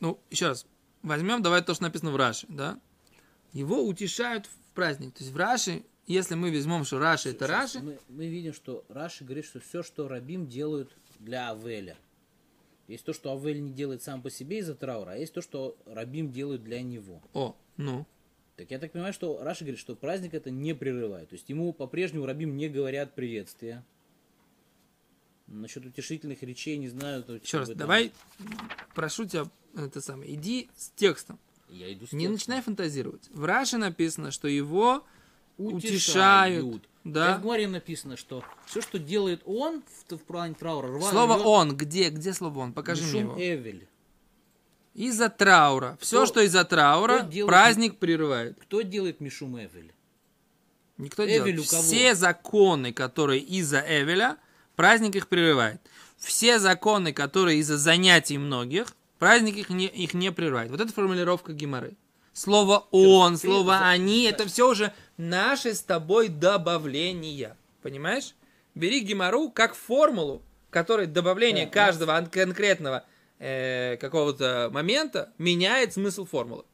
Ну, 0.00 0.18
еще 0.28 0.48
раз, 0.48 0.66
возьмем, 1.02 1.42
давай 1.42 1.62
то, 1.62 1.74
что 1.74 1.84
написано 1.84 2.10
в 2.10 2.16
Раши, 2.16 2.46
да? 2.48 2.80
Его 3.52 3.82
утешают 3.84 4.46
в 4.46 4.74
праздник. 4.74 5.14
То 5.14 5.22
есть 5.22 5.32
в 5.32 5.36
Раши, 5.36 5.84
если 6.06 6.34
мы 6.34 6.50
возьмем, 6.50 6.84
что 6.84 6.98
Раши 6.98 7.30
это 7.30 7.46
Раши, 7.46 7.80
Мы, 7.80 7.98
мы 8.08 8.26
видим, 8.26 8.52
что 8.52 8.84
Раши 8.88 9.24
говорит, 9.24 9.44
что 9.44 9.60
все, 9.60 9.82
что 9.82 10.08
Рабим 10.08 10.48
делают 10.48 10.90
для 11.20 11.50
Авеля. 11.50 11.96
Есть 12.88 13.04
то, 13.04 13.12
что 13.12 13.32
Авель 13.32 13.62
не 13.62 13.72
делает 13.72 14.02
сам 14.02 14.22
по 14.22 14.30
себе 14.30 14.58
из-за 14.58 14.74
траура, 14.74 15.12
а 15.12 15.16
есть 15.16 15.32
то, 15.32 15.40
что 15.40 15.76
Рабим 15.86 16.32
делают 16.32 16.64
для 16.64 16.82
него. 16.82 17.22
о, 17.32 17.54
ну, 17.76 18.06
Так 18.56 18.72
я 18.72 18.80
так 18.80 18.90
понимаю, 18.90 19.12
что 19.12 19.40
Раши 19.40 19.62
говорит, 19.62 19.78
что 19.78 19.94
праздник 19.94 20.34
это 20.34 20.50
не 20.50 20.74
прерывает. 20.74 21.28
То 21.28 21.36
есть 21.36 21.48
ему 21.48 21.72
по-прежнему 21.72 22.26
Рабим 22.26 22.56
не 22.56 22.68
говорят 22.68 23.14
приветствия. 23.14 23.84
Насчет 25.50 25.84
утешительных 25.84 26.42
речей 26.42 26.76
не 26.78 26.88
знаю. 26.88 27.22
то, 27.24 27.34
еще 27.34 27.58
раз, 27.58 27.68
там, 27.68 27.76
давай, 27.76 28.12
прошу 28.94 29.24
тебя, 29.26 29.46
это 29.76 30.00
самое, 30.00 30.32
иди 30.34 30.68
с 30.76 30.90
текстом. 30.90 31.38
Я 31.68 31.92
иду 31.92 32.06
с 32.06 32.12
Не 32.12 32.20
текстом. 32.20 32.32
начинай 32.32 32.62
фантазировать. 32.62 33.28
В 33.32 33.44
Раши 33.44 33.76
написано, 33.76 34.30
что 34.30 34.48
его 34.48 35.04
утешают. 35.58 36.88
Да. 37.04 37.38
В. 37.38 37.42
Гмаре 37.42 37.66
написано, 37.66 38.16
что 38.16 38.44
все, 38.66 38.80
что 38.80 38.98
делает 38.98 39.42
он 39.46 39.82
в, 40.08 40.16
в 40.16 40.22
плане 40.22 40.54
траура, 40.54 40.88
рва, 40.88 41.10
Слово 41.10 41.34
рвет 41.36 41.46
он, 41.46 41.76
где, 41.76 42.10
где 42.10 42.32
слово 42.34 42.58
он? 42.60 42.72
Покажи 42.72 43.02
мне 43.02 43.22
Мишум 43.22 43.30
его. 43.38 43.40
Эвель. 43.40 43.88
Из-за 44.94 45.30
траура. 45.30 45.96
Все, 46.00 46.16
Кто- 46.18 46.26
что 46.26 46.40
из-за 46.42 46.64
траура, 46.64 47.20
делает- 47.22 47.48
праздник 47.48 47.98
прерывает. 47.98 48.58
Кто 48.60 48.82
делает 48.82 49.20
Мишум 49.20 49.56
Эвель? 49.58 49.92
Никто 50.98 51.24
Эвель 51.24 51.56
делает. 51.56 51.68
Все 51.70 52.14
законы, 52.14 52.92
которые 52.92 53.40
из-за 53.40 53.80
Эвеля, 53.80 54.36
праздник 54.80 55.14
их 55.14 55.28
прерывает. 55.28 55.78
Все 56.16 56.58
законы, 56.58 57.12
которые 57.12 57.58
из-за 57.58 57.76
занятий 57.76 58.38
многих, 58.38 58.86
праздник 59.18 59.56
их 59.58 59.68
не, 59.68 59.84
их 59.84 60.14
не 60.14 60.32
прерывает. 60.32 60.70
Вот 60.70 60.80
это 60.80 60.90
формулировка 60.90 61.52
Гимары. 61.52 61.96
Слово 62.32 62.86
«он», 62.90 63.34
ты 63.34 63.48
слово 63.48 63.72
за- 63.76 63.88
«они»— 63.90 64.22
это 64.24 64.46
все 64.46 64.66
уже 64.70 64.94
наши 65.18 65.74
с 65.74 65.82
тобой 65.82 66.28
добавления. 66.28 67.58
Понимаешь? 67.82 68.34
Бери 68.74 69.00
Гимару 69.00 69.50
как 69.50 69.74
формулу, 69.74 70.40
которой 70.70 71.06
добавление 71.06 71.66
Да, 71.66 71.72
каждого 71.72 72.16
ан- 72.16 72.28
конкретного 72.30 73.04
э, 73.38 73.98
какого-то 73.98 74.70
момента 74.72 75.30
меняет 75.36 75.92
смысл 75.92 76.24
формулы. 76.24 76.64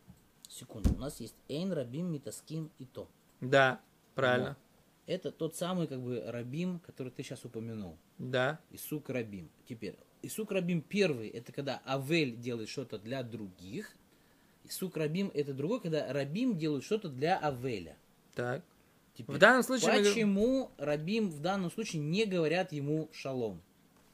Секунду, 0.49 0.91
у 0.95 1.01
нас 1.01 1.19
есть 1.19 1.35
Эйн, 1.49 1.73
Рабим, 1.73 2.13
Митаским 2.13 2.71
и 2.79 2.85
то. 2.85 3.09
Да, 3.41 3.81
правильно. 4.15 4.57
Это 5.07 5.31
тот 5.31 5.55
самый 5.55 5.87
как 5.87 6.01
бы 6.01 6.23
Рабим, 6.27 6.81
который 6.81 7.13
ты 7.13 7.23
сейчас 7.23 7.45
упомянул. 7.45 7.97
Да. 8.19 8.59
Исук 8.71 9.09
Рабим. 9.09 9.49
Теперь, 9.69 9.97
Исук 10.23 10.51
Рабим 10.51 10.81
первый, 10.83 11.29
это 11.29 11.53
когда 11.53 11.81
Авель 11.87 12.37
делает 12.37 12.69
что-то 12.69 12.99
для 12.99 13.23
других. 13.23 13.95
Исук 14.65 14.97
Рабим 14.97 15.31
это 15.33 15.55
другой, 15.55 15.81
когда 15.81 16.13
Рабим 16.13 16.57
делает 16.59 16.83
что-то 16.83 17.09
для 17.09 17.39
Авеля. 17.39 17.97
Так. 18.35 18.65
Теперь, 19.15 19.37
В 19.37 19.39
данном 19.39 19.63
случае 19.63 19.93
мы 19.93 20.05
почему 20.05 20.71
Рабим 20.77 21.31
в 21.31 21.41
данном 21.41 21.71
случае 21.71 22.03
не 22.03 22.25
говорят 22.27 22.73
ему 22.73 23.09
шалом? 23.13 23.63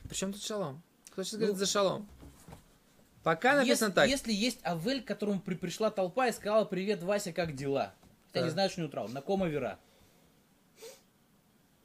Причем 0.09 0.33
тут 0.33 0.43
шалом? 0.43 0.83
Кто 1.11 1.23
сейчас 1.23 1.33
Ну, 1.35 1.39
говорит 1.41 1.57
за 1.57 1.67
шалом? 1.67 2.09
Пока 3.23 3.55
написано 3.57 3.87
если, 3.89 3.95
так. 3.95 4.09
если 4.09 4.33
есть 4.33 4.59
Авель, 4.65 5.03
к 5.03 5.07
которому 5.07 5.41
при- 5.41 5.55
пришла 5.55 5.91
толпа 5.91 6.29
и 6.29 6.33
сказала, 6.33 6.65
привет, 6.65 7.03
Вася, 7.03 7.33
как 7.33 7.55
дела? 7.55 7.95
Хотя 8.29 8.41
Да. 8.41 8.47
не 8.47 8.51
знаю, 8.53 8.69
что 8.71 8.81
у 8.81 8.83
него 8.83 8.91
траур. 8.93 9.11
На 9.11 9.23
кома 9.23 9.47
вера. 9.49 9.79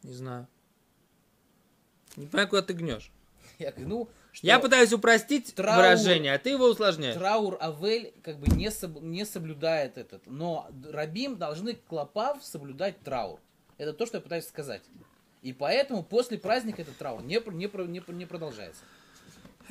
Не 0.08 0.14
знаю. 0.14 0.48
Не 2.16 2.28
понимаю, 2.28 2.48
куда 2.48 2.62
ты 2.62 2.72
гнешь. 2.74 3.12
Я 3.60 3.72
говорю, 3.72 3.88
ну, 3.90 4.10
что 4.32 4.48
Я 4.48 4.60
пытаюсь 4.60 4.94
упростить 4.94 5.54
Траур- 5.54 5.76
выражение, 5.76 6.34
а 6.34 6.40
ты 6.40 6.52
его 6.52 6.66
усложняешь. 6.70 7.16
траур 7.16 7.58
Авель 7.60 8.14
как 8.24 8.38
бы 8.40 8.48
не, 8.56 8.68
соб- 8.68 9.02
не 9.02 9.26
соблюдает 9.26 9.98
этот. 9.98 10.26
Но 10.26 10.70
Рабим 10.90 11.36
должны 11.36 11.76
клопав 11.76 12.42
соблюдать 12.44 12.98
траур. 13.02 13.40
Это 13.78 13.92
то, 13.92 14.06
что 14.06 14.18
я 14.18 14.22
пытаюсь 14.22 14.48
сказать. 14.48 14.84
И 15.42 15.52
поэтому 15.52 16.04
после 16.04 16.38
праздника 16.38 16.84
этот 16.84 16.98
траур 16.98 17.22
не, 17.22 17.42
не, 17.52 17.68
не, 17.68 18.14
не 18.14 18.26
продолжается. 18.26 18.82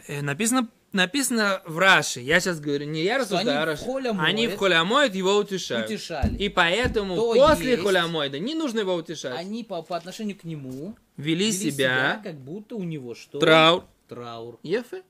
Э, 0.06 0.22
написано, 0.22 0.68
написано 0.92 1.62
в 1.66 1.78
Раши. 1.78 2.20
Я 2.20 2.40
сейчас 2.40 2.60
говорю, 2.60 2.86
не 2.86 3.02
я 3.02 3.18
рассуждаю, 3.18 3.62
а 3.62 3.64
Раши. 3.64 3.84
Они 4.18 4.48
в 4.48 4.62
омоют, 4.62 5.14
его 5.14 5.36
утешают. 5.36 5.86
Утешали. 5.90 6.36
И 6.36 6.48
поэтому 6.48 7.16
То 7.16 7.34
после 7.34 7.72
есть- 7.72 7.82
холя 7.82 8.04
омойда 8.04 8.38
не 8.38 8.54
нужно 8.54 8.80
его 8.80 8.94
утешать. 8.94 9.36
Они 9.36 9.64
по, 9.64 9.82
по 9.82 9.96
отношению 9.96 10.36
к 10.38 10.44
нему 10.44 10.96
Вели, 11.16 11.46
вели 11.46 11.52
себя, 11.52 12.20
как 12.22 12.36
будто 12.36 12.76
у 12.76 12.82
него 12.82 13.14
что? 13.14 13.38
траур. 13.38 13.84
Траур. 14.08 14.58
Ефе? 14.62 15.02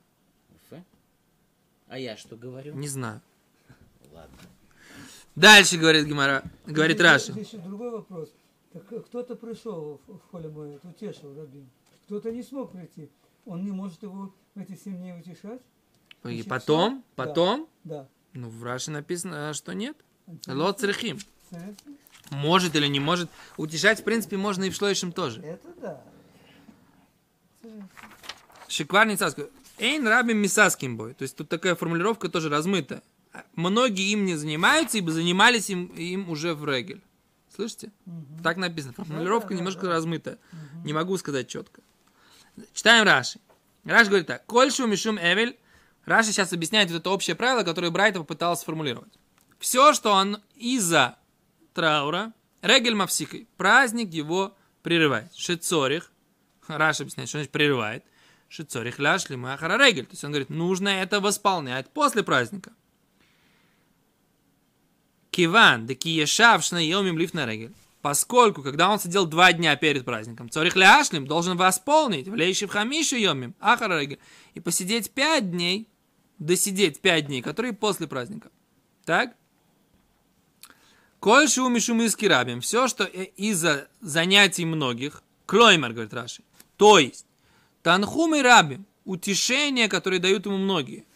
Ф. 0.71 0.78
А 1.88 1.99
я 1.99 2.16
что 2.16 2.37
говорю? 2.37 2.75
Не 2.75 2.88
знаю. 2.88 3.21
Ладно. 4.12 4.37
Дальше 5.35 5.76
говорит 5.76 6.07
Гимара, 6.07 6.43
говорит 6.64 6.97
Здесь- 6.97 7.07
Раши. 7.11 7.33
Здесь 7.33 7.49
еще 7.49 7.59
другой 7.59 7.90
вопрос. 7.90 8.31
Так 8.73 8.90
э, 8.90 9.00
кто-то 9.00 9.37
пришел 9.37 10.00
в, 10.07 10.33
мое, 10.49 10.78
утешил 10.83 11.35
Рабин. 11.37 11.69
Кто-то 12.07 12.31
не 12.31 12.43
смог 12.43 12.73
прийти. 12.73 13.11
Он 13.45 13.62
не 13.64 13.71
может 13.71 14.02
его 14.02 14.33
в 14.57 14.61
эти 14.61 14.77
семь 14.83 14.97
дней 14.97 15.13
утешать? 15.19 15.61
И 16.25 16.29
Значит, 16.29 16.49
потом, 16.49 16.91
всё? 16.91 17.03
Да. 17.17 17.25
потом, 17.25 17.69
Да. 17.85 18.09
ну 18.33 18.49
в 18.49 18.65
Раши 18.65 18.91
написано, 18.91 19.53
что 19.55 19.73
нет. 19.75 19.97
Лот. 20.49 20.83
Интересно. 20.83 21.21
Может 22.31 22.75
или 22.75 22.87
не 22.89 22.99
может. 22.99 23.31
Утешать, 23.57 24.01
в 24.01 24.05
принципе, 24.05 24.37
можно 24.37 24.65
и 24.65 24.71
в 24.71 24.75
шлоишем 24.75 25.13
тоже. 25.13 25.41
Это 25.43 25.69
да. 25.81 26.03
Шиквар 28.69 29.07
Ницаскую. 29.07 29.51
Эйн 29.79 30.07
рабим 30.09 30.39
мисаским 30.39 30.97
бой. 30.97 31.15
То 31.15 31.23
есть 31.23 31.37
тут 31.37 31.49
такая 31.49 31.75
формулировка 31.77 32.29
тоже 32.29 32.49
размытая. 32.49 33.03
Многие 33.55 34.11
им 34.13 34.25
не 34.25 34.35
занимаются, 34.35 34.99
ибо 34.99 35.13
занимались 35.13 35.69
им, 35.71 35.87
им 35.89 36.29
уже 36.31 36.55
в 36.55 36.65
регель. 36.67 37.03
Слышите? 37.55 37.93
Мгм. 38.07 38.43
Так 38.43 38.57
написано. 38.57 38.95
Формулировка 38.95 39.51
Да, 39.51 39.55
да, 39.55 39.59
немножко 39.59 39.83
да. 39.83 39.91
размытая. 39.93 40.39
Не 40.85 40.93
могу 40.93 41.17
сказать 41.19 41.47
четко. 41.47 41.83
Читаем 42.73 43.05
Раши. 43.05 43.39
Раши 43.93 44.07
говорит 44.07 44.26
так. 44.26 44.45
Кольшу 44.47 44.87
мишум 44.87 45.19
эвель. 45.19 45.59
Раши 46.05 46.33
сейчас 46.33 46.52
объясняет 46.52 46.90
вот 46.90 47.00
это 47.00 47.11
общее 47.11 47.37
правило, 47.37 47.62
которое 47.62 47.90
Брайта 47.90 48.21
попытался 48.21 48.62
сформулировать. 48.62 49.12
Все, 49.59 49.93
что 49.93 50.12
он 50.12 50.43
из-за 50.55 51.16
траура, 51.75 52.33
регель 52.62 52.95
мавсикой, 52.95 53.49
праздник 53.57 54.12
его 54.12 54.57
прерывает. 54.83 55.35
Шицорих. 55.35 56.12
Раши 56.69 57.02
объясняет, 57.02 57.28
что 57.28 57.38
значит 57.38 57.52
прерывает. 57.52 58.05
Шицорих 58.49 58.99
ляшли 58.99 59.37
махара 59.37 59.76
регель. 59.78 60.07
То 60.07 60.12
есть 60.12 60.25
он 60.25 60.31
говорит, 60.31 60.50
нужно 60.50 60.88
это 60.88 61.21
восполнять 61.21 61.88
после 61.90 62.23
праздника. 62.23 62.73
Киван, 65.31 65.87
да 65.87 65.95
киешав 65.95 66.64
шнаемим 66.64 67.19
лиф 67.19 67.35
на 67.35 67.47
регель. 67.47 67.75
Поскольку, 68.07 68.63
когда 68.63 68.89
он 68.89 69.01
сидел 69.01 69.27
два 69.27 69.53
дня 69.53 69.75
перед 69.75 70.05
праздником, 70.05 70.49
цорих 70.49 70.77
ляшлим 70.77 71.27
должен 71.27 71.57
восполнить, 71.57 72.29
влеющий 72.29 72.69
в 72.69 72.71
хамишу 72.71 73.17
йомим, 73.17 73.57
ахара 73.59 74.01
регель, 74.01 74.21
и 74.55 74.61
посидеть 74.61 75.11
пять 75.11 75.51
дней, 75.51 75.89
досидеть 76.39 77.01
пять 77.01 77.27
дней, 77.27 77.43
которые 77.43 77.73
после 77.73 78.07
праздника. 78.07 78.53
Так? 79.05 79.35
Кольше 81.19 81.63
умишум 81.63 82.01
из 82.01 82.15
кирабим. 82.15 82.61
Все, 82.61 82.87
что 82.87 83.03
э- 83.03 83.25
из-за 83.37 83.89
занятий 84.01 84.67
многих, 84.67 85.25
клоймер, 85.45 85.93
говорит 85.93 86.15
Раши. 86.15 86.45
То 86.77 87.01
есть, 87.01 87.27
танхум 87.83 88.37
и 88.37 88.41
рабим, 88.41 88.87
утешение, 89.05 89.89
которое 89.89 90.21
дают 90.21 90.47
ему 90.47 90.59
многие. 90.59 91.07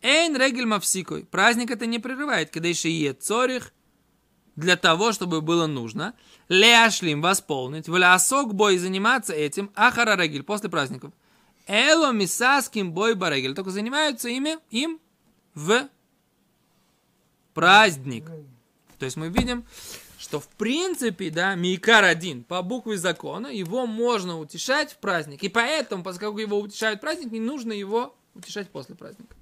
Эйн 0.00 0.34
регель 0.38 0.64
мавсикой. 0.64 1.26
Праздник 1.26 1.70
это 1.70 1.84
не 1.84 1.98
прерывает, 1.98 2.48
когда 2.48 2.68
еще 2.68 2.90
е 2.90 3.12
цорих, 3.12 3.74
для 4.56 4.76
того, 4.76 5.12
чтобы 5.12 5.40
было 5.40 5.66
нужно. 5.66 6.14
Ляшлим 6.48 7.22
восполнить, 7.22 7.88
влясок 7.88 8.54
бой 8.54 8.78
заниматься 8.78 9.32
этим, 9.32 9.70
ахара 9.74 10.16
регель 10.16 10.42
после 10.42 10.68
праздников. 10.68 11.12
Эло 11.66 12.12
мисаским 12.12 12.92
бой 12.92 13.14
барегель. 13.14 13.54
Только 13.54 13.70
занимаются 13.70 14.28
ими, 14.28 14.58
им 14.70 14.98
в 15.54 15.88
праздник. 17.54 18.24
То 18.98 19.04
есть 19.04 19.16
мы 19.16 19.28
видим, 19.28 19.64
что 20.18 20.40
в 20.40 20.48
принципе, 20.48 21.30
да, 21.30 21.54
Мейкар 21.54 22.04
один, 22.04 22.44
по 22.44 22.60
букве 22.62 22.96
закона, 22.98 23.46
его 23.46 23.86
можно 23.86 24.38
утешать 24.38 24.92
в 24.92 24.98
праздник. 24.98 25.42
И 25.42 25.48
поэтому, 25.48 26.02
поскольку 26.02 26.38
его 26.38 26.58
утешают 26.58 26.98
в 26.98 27.02
праздник, 27.02 27.32
не 27.32 27.40
нужно 27.40 27.72
его 27.72 28.16
утешать 28.34 28.68
после 28.70 28.94
праздника. 28.94 29.36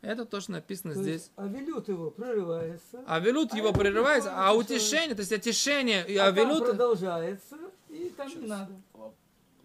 Это 0.00 0.24
то, 0.24 0.40
что 0.40 0.52
написано 0.52 0.94
То 0.94 1.02
здесь. 1.02 1.14
есть 1.14 1.32
авилют 1.36 1.88
его 1.88 2.10
прерывается. 2.10 3.02
А 3.06 3.18
велют 3.18 3.52
А 3.52 3.56
его 3.56 3.70
это 3.70 3.78
прерывается, 3.80 4.32
а 4.32 4.52
утешение. 4.54 5.14
то 5.16 5.20
есть 5.20 5.32
утешение 5.32 6.06
и 6.06 6.16
а 6.16 6.32
продолжается, 6.32 7.58
и 7.88 8.08
там 8.16 8.28
не 8.28 8.46
надо. 8.46 8.72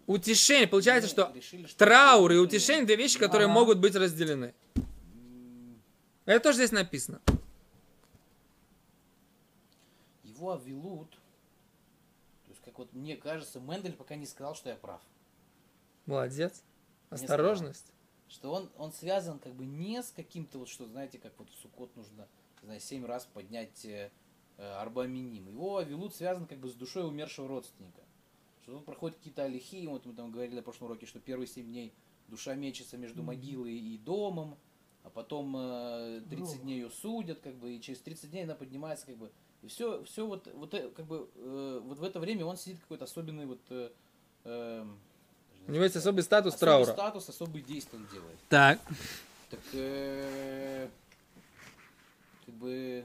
утешение, 0.06 0.66
получается, 0.66 1.08
что 1.08 1.30
Решили, 1.34 1.66
что 1.66 1.78
траур 1.78 2.32
и 2.32 2.36
утешение 2.36 2.84
две 2.84 2.96
вещи, 2.96 3.18
которые 3.18 3.46
Ага. 3.46 3.54
могут 3.54 3.78
быть 3.78 3.94
разделены. 3.94 4.54
Это 6.24 6.40
тоже 6.40 6.56
здесь 6.56 6.72
написано. 6.72 7.20
Его 10.24 10.54
авилут, 10.54 11.16
как 12.64 12.78
вот 12.78 12.92
мне 12.92 13.16
кажется, 13.16 13.60
Мендель 13.60 13.92
пока 13.92 14.16
не 14.16 14.26
сказал, 14.26 14.56
что 14.56 14.68
я 14.70 14.74
прав. 14.74 15.00
Молодец. 16.06 16.62
Осторожность. 17.10 17.92
Что 18.28 18.52
он, 18.52 18.70
он 18.76 18.92
связан 18.92 19.38
как 19.38 19.54
бы 19.54 19.66
не 19.66 20.02
с 20.02 20.10
каким-то 20.10 20.58
вот, 20.58 20.68
что, 20.68 20.86
знаете, 20.86 21.18
как 21.18 21.38
вот 21.38 21.50
в 21.50 21.54
Суккот 21.54 21.94
нужно, 21.96 22.28
не 22.62 22.66
знаю, 22.66 22.80
семь 22.80 23.04
раз 23.04 23.26
поднять 23.26 23.84
э, 23.84 24.10
э, 24.56 24.62
Арбаминим. 24.62 25.48
Его 25.48 25.76
Авилут 25.76 26.14
связан 26.14 26.46
как 26.46 26.58
бы 26.58 26.68
с 26.68 26.74
душой 26.74 27.06
умершего 27.06 27.48
родственника. 27.48 28.02
Что 28.62 28.72
тут 28.72 28.86
проходят 28.86 29.18
какие-то 29.18 29.44
алихи, 29.44 29.86
вот 29.86 30.06
мы 30.06 30.14
там 30.14 30.32
говорили 30.32 30.56
на 30.56 30.62
прошлом 30.62 30.86
уроке, 30.86 31.04
что 31.04 31.20
первые 31.20 31.46
семь 31.46 31.66
дней 31.66 31.92
душа 32.28 32.54
мечется 32.54 32.96
между 32.96 33.22
могилой 33.22 33.74
и 33.74 33.98
домом, 33.98 34.56
а 35.02 35.10
потом 35.10 35.54
э, 35.56 36.22
30 36.30 36.38
Гроб. 36.38 36.62
дней 36.62 36.80
ее 36.80 36.90
судят, 36.90 37.40
как 37.40 37.54
бы, 37.56 37.74
и 37.74 37.80
через 37.80 38.00
30 38.00 38.30
дней 38.30 38.44
она 38.44 38.54
поднимается, 38.54 39.04
как 39.04 39.18
бы. 39.18 39.30
И 39.60 39.66
все, 39.66 40.02
все 40.04 40.26
вот, 40.26 40.50
вот, 40.54 40.72
э, 40.72 40.88
как 40.90 41.06
бы, 41.06 41.28
э, 41.34 41.80
вот 41.84 41.98
в 41.98 42.02
это 42.02 42.20
время 42.20 42.46
он 42.46 42.56
сидит 42.56 42.80
какой-то 42.80 43.04
особенный 43.04 43.44
вот... 43.44 43.60
э, 43.68 43.90
эм, 44.44 44.98
У 45.66 45.72
него 45.72 45.84
есть 45.84 45.96
особый 45.96 46.22
статус 46.22 46.54
особый 46.54 46.60
траура. 46.84 46.92
статус, 46.92 47.28
особые 47.28 47.62
действия 47.62 47.98
он 47.98 48.06
делает. 48.12 48.38
Так. 48.48 48.78
Так, 49.50 49.60
э, 49.72 50.88
как 52.44 52.54
бы, 52.56 53.04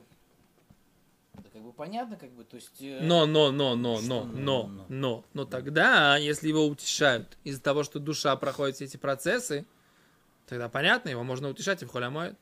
да 1.36 1.44
как 1.54 1.62
бы 1.62 1.72
понятно, 1.72 2.18
как 2.18 2.32
бы, 2.32 2.44
то 2.44 2.56
есть... 2.56 2.82
э, 2.82 3.00
Но, 3.02 3.26
но, 3.26 3.52
но, 3.52 3.76
но, 3.76 3.98
Что 3.98 4.08
но, 4.08 4.24
но, 4.26 4.34
но, 4.34 4.68
но? 4.68 4.86
но, 4.90 5.26
но 5.34 5.46
тогда, 5.46 6.18
если 6.18 6.48
его 6.50 6.66
утешают 6.68 7.38
из-за 7.44 7.62
того, 7.62 7.84
что 7.84 8.00
душа 8.00 8.36
проходит 8.36 8.76
все 8.76 8.86
эти 8.86 8.98
процессы, 8.98 9.66
тогда 10.48 10.68
понятно, 10.70 11.10
его 11.10 11.24
можно 11.24 11.50
утешать 11.50 11.82
и 11.82 11.86
в 11.86 11.90
холямоид. 11.92 12.36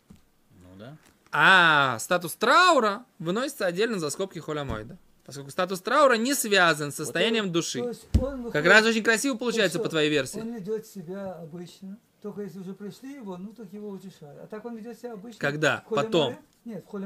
Ну 0.51 0.75
да. 0.79 0.97
А 1.31 1.99
статус 1.99 2.33
траура 2.35 3.05
выносится 3.19 3.65
отдельно 3.65 3.99
за 3.99 4.09
скобки 4.09 4.39
холямоида. 4.39 4.97
Поскольку 5.27 5.51
статус 5.51 5.81
траура 5.81 6.13
не 6.15 6.33
связан 6.33 6.91
с 6.91 6.95
состоянием 6.95 7.47
То 7.47 7.51
души. 7.55 7.79
есть 7.79 8.07
он 8.15 8.21
Как 8.31 8.39
выходит- 8.39 8.67
раз 8.67 8.85
очень 8.85 9.03
красиво 9.03 9.35
получается 9.37 9.77
всё, 9.77 9.83
по 9.83 9.89
твоей 9.89 10.09
версии. 10.09 10.39
Он 10.39 10.55
ведет 10.55 10.87
себя 10.87 11.33
обычно. 11.33 11.97
Только 12.21 12.41
если 12.41 12.59
уже 12.59 12.73
пришли 12.73 13.13
его, 13.15 13.37
ну 13.37 13.53
так 13.53 13.71
его 13.73 13.89
утешают. 13.89 14.39
А 14.41 14.47
так 14.47 14.63
он 14.65 14.77
ведет 14.77 14.97
себя 14.97 15.13
обычно. 15.13 15.39
Когда? 15.39 15.83
Потом? 15.89 16.31
Маэ? 16.33 16.37
Нет, 16.65 16.83
в 16.85 16.87
холе 16.87 17.03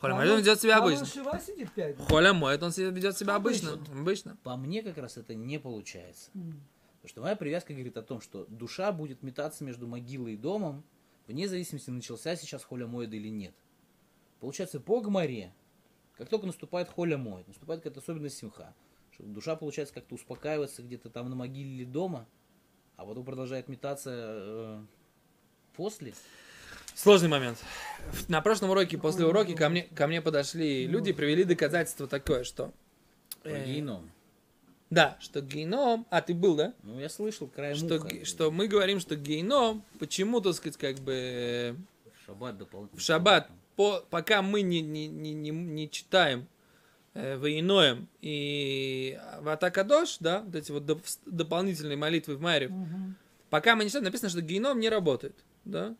Там 0.00 0.10
Маэ 0.16 0.30
он 0.32 0.38
ведет 0.40 0.60
себя 0.60 0.74
там 0.78 0.82
обычно. 0.88 1.06
Дней. 1.06 1.96
Холямоид, 2.08 2.62
он 2.64 2.72
себя 2.72 2.90
ведет 2.90 3.16
себя 3.16 3.36
обычно. 3.36 3.74
Обычно. 3.74 4.00
Обычно. 4.00 4.36
По 4.42 4.56
мне 4.56 4.82
как 4.82 4.98
раз 4.98 5.16
это 5.16 5.34
не 5.34 5.58
получается. 5.60 6.30
М. 6.34 6.60
Потому 7.00 7.08
что 7.08 7.20
моя 7.22 7.36
привязка 7.36 7.72
говорит 7.72 7.96
о 7.96 8.02
том, 8.02 8.20
что 8.20 8.44
душа 8.48 8.90
будет 8.90 9.22
метаться 9.22 9.62
между 9.64 9.86
могилой 9.86 10.34
и 10.34 10.36
домом, 10.36 10.82
вне 11.28 11.48
зависимости, 11.48 11.90
начался 11.90 12.34
сейчас 12.34 12.64
холя 12.64 12.88
моеда 12.88 13.14
или 13.14 13.28
нет. 13.28 13.54
Получается, 14.40 14.80
по 14.80 15.00
гмаре, 15.00 15.54
как 16.16 16.28
только 16.28 16.46
наступает 16.46 16.88
холя 16.88 17.16
моед, 17.18 17.46
наступает 17.48 17.80
какая-то 17.82 18.00
особенность 18.00 18.38
симха, 18.38 18.74
что 19.12 19.24
душа, 19.24 19.56
получается, 19.56 19.94
как-то 19.94 20.14
успокаивается 20.14 20.82
где-то 20.82 21.10
там 21.10 21.28
на 21.30 21.36
могиле 21.36 21.70
или 21.70 21.84
дома, 21.84 22.26
а 22.96 23.04
потом 23.04 23.24
продолжает 23.24 23.68
метаться 23.68 24.10
э, 24.14 24.82
после. 25.74 26.14
Сложный 26.94 27.28
момент. 27.28 27.58
На 28.28 28.42
прошлом 28.42 28.70
уроке, 28.70 28.98
после 28.98 29.24
уроки, 29.26 29.54
ко 29.54 29.68
мне, 29.68 29.84
ко 29.94 30.06
мне 30.06 30.20
подошли 30.20 30.86
люди 30.86 31.10
и 31.10 31.12
привели 31.12 31.44
доказательство 31.44 32.06
такое, 32.06 32.44
что... 32.44 32.72
Про 33.42 33.52
э, 33.52 33.64
геном. 33.64 34.10
Да, 34.90 35.16
что 35.20 35.40
геном... 35.40 36.06
А, 36.10 36.20
ты 36.20 36.34
был, 36.34 36.54
да? 36.54 36.74
Ну, 36.82 37.00
я 37.00 37.08
слышал 37.08 37.48
краем 37.48 37.76
Что, 37.76 37.96
уха. 37.96 38.24
что 38.26 38.50
мы 38.50 38.68
говорим, 38.68 39.00
что 39.00 39.16
геном, 39.16 39.82
почему, 39.98 40.40
так 40.42 40.52
сказать, 40.54 40.76
как 40.76 40.96
бы 40.98 41.12
э, 41.14 41.72
В 41.72 42.26
шаббат 42.26 42.58
дополнительно. 42.58 43.00
в 43.00 43.02
шаббат, 43.02 43.50
по, 43.76 44.04
пока 44.10 44.42
мы 44.42 44.62
не, 44.62 44.80
не, 44.80 45.08
не, 45.08 45.32
не, 45.32 45.50
не 45.50 45.90
читаем 45.90 46.46
э, 47.14 47.36
воиноем 47.36 48.08
и 48.20 49.18
в 49.40 49.48
Атакадош, 49.48 50.18
да, 50.20 50.40
вот 50.42 50.54
эти 50.54 50.70
вот 50.72 50.84
доп- 50.84 51.18
дополнительные 51.26 51.96
молитвы 51.96 52.36
в 52.36 52.40
Майре, 52.40 52.68
Мгм. 52.68 53.16
пока 53.50 53.74
мы 53.76 53.84
не 53.84 53.90
читаем, 53.90 54.04
написано, 54.04 54.28
что 54.30 54.40
геном 54.40 54.80
не 54.80 54.88
работает, 54.88 55.36
да. 55.64 55.94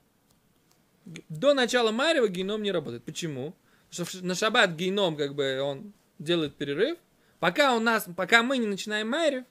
До 1.28 1.52
начала 1.54 1.90
Марева 1.90 2.28
геном 2.28 2.62
не 2.62 2.70
работает. 2.70 3.02
Почему? 3.02 3.54
Потому 3.90 4.08
что 4.08 4.24
на 4.24 4.35
шаббат 4.37 4.70
геном, 4.76 5.16
как 5.16 5.35
бы, 5.35 5.61
он 5.61 5.92
делает 6.18 6.54
перерыв. 6.54 6.96
Пока 7.40 7.74
у 7.74 7.80
нас, 7.80 8.06
пока 8.16 8.42
мы 8.44 8.56
не 8.58 8.66
начинаем 8.66 9.08
Майрев, 9.11 9.44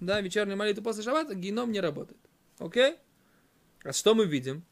да, 0.00 0.20
вечернюю 0.20 0.58
молитву 0.58 0.84
после 0.84 1.02
шаббата, 1.02 1.34
геном 1.34 1.72
не 1.72 1.80
работает. 1.80 2.20
Окей? 2.58 2.96
А 3.82 3.92
что 3.92 4.14
мы 4.14 4.26
видим? 4.26 4.64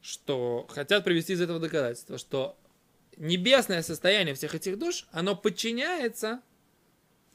Что 0.00 0.66
хотят 0.70 1.04
привести 1.04 1.34
из 1.34 1.40
этого 1.40 1.60
доказательства, 1.60 2.16
что 2.18 2.56
небесное 3.16 3.82
состояние 3.82 4.34
всех 4.34 4.54
этих 4.54 4.78
душ, 4.78 5.06
оно 5.12 5.36
подчиняется 5.36 6.40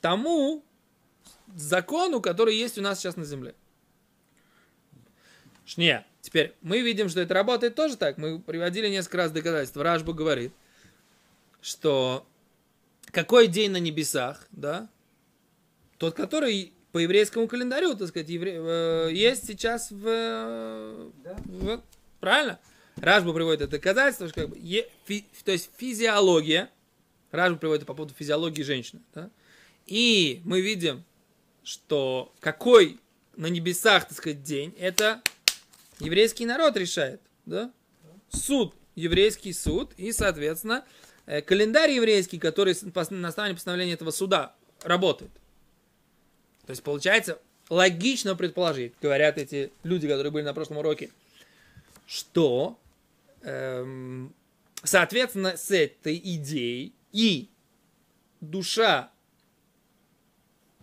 тому 0.01 0.63
закону, 1.55 2.21
который 2.21 2.55
есть 2.55 2.77
у 2.77 2.81
нас 2.81 2.99
сейчас 2.99 3.15
на 3.17 3.25
земле. 3.25 3.53
Не, 5.77 6.05
теперь 6.21 6.55
мы 6.61 6.81
видим, 6.81 7.09
что 7.09 7.21
это 7.21 7.33
работает 7.33 7.75
тоже 7.75 7.97
так. 7.97 8.17
Мы 8.17 8.39
приводили 8.39 8.87
несколько 8.87 9.17
раз 9.17 9.31
доказательства. 9.31 9.83
Рашба 9.83 10.13
говорит, 10.13 10.53
что 11.61 12.25
какой 13.11 13.47
день 13.47 13.71
на 13.71 13.77
небесах, 13.77 14.47
да, 14.51 14.89
тот, 15.97 16.15
который 16.15 16.73
по 16.91 16.99
еврейскому 16.99 17.47
календарю, 17.47 17.95
так 17.95 18.07
сказать, 18.07 18.29
евре- 18.29 19.09
э, 19.09 19.09
есть 19.11 19.45
сейчас 19.47 19.91
в, 19.91 20.03
э, 20.07 21.11
Да? 21.23 21.35
вот, 21.45 21.83
правильно? 22.25 22.59
Рашба 22.95 23.33
приводит 23.33 23.61
это 23.61 23.71
доказательство, 23.71 24.27
что 24.27 24.41
как 24.41 24.49
бы, 24.49 24.57
е- 24.57 24.89
фи- 25.05 25.27
то 25.43 25.51
есть 25.51 25.69
физиология, 25.77 26.71
Рашба 27.29 27.57
приводит 27.59 27.85
по 27.85 27.93
поводу 27.93 28.15
физиологии 28.17 28.63
женщины, 28.63 29.01
да? 29.13 29.29
и 29.85 30.41
мы 30.43 30.61
видим, 30.61 31.03
что 31.63 32.33
какой 32.39 32.99
на 33.35 33.45
небесах, 33.45 34.07
так 34.07 34.17
сказать, 34.17 34.41
день, 34.41 34.73
это 34.79 35.21
еврейский 35.99 36.47
народ 36.47 36.77
решает, 36.77 37.21
да? 37.45 37.71
Суд, 38.29 38.73
еврейский 38.95 39.53
суд, 39.53 39.91
и, 39.97 40.11
соответственно, 40.11 40.83
э, 41.27 41.41
календарь 41.41 41.91
еврейский, 41.91 42.39
который 42.39 42.75
на 43.11 43.27
основании 43.27 43.53
постановления 43.53 43.93
этого 43.93 44.09
суда 44.09 44.55
работает. 44.83 45.31
То 46.65 46.71
есть, 46.71 46.81
получается, 46.81 47.39
логично 47.69 48.35
предположить, 48.35 48.93
говорят 48.99 49.37
эти 49.37 49.71
люди, 49.83 50.07
которые 50.07 50.31
были 50.31 50.43
на 50.43 50.53
прошлом 50.55 50.77
уроке, 50.77 51.11
что, 52.05 52.79
эм, 53.41 54.33
соответственно, 54.83 55.57
с 55.57 55.71
этой 55.71 56.17
идеей 56.17 56.93
и 57.11 57.49
душа 58.41 59.11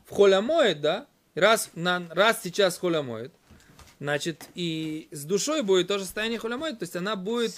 в 0.07 0.15
холямоид, 0.15 0.81
да, 0.81 1.07
раз, 1.35 1.71
на, 1.75 2.07
раз 2.11 2.41
сейчас 2.43 2.79
холямоид, 2.79 3.33
значит, 4.01 4.49
и 4.55 5.09
с 5.13 5.25
душой 5.25 5.63
будет 5.63 5.89
тоже 5.89 6.05
состояние 6.05 6.39
холямоид, 6.39 6.79
то 6.79 6.83
есть 6.83 6.97
она 6.97 7.17
будет, 7.17 7.55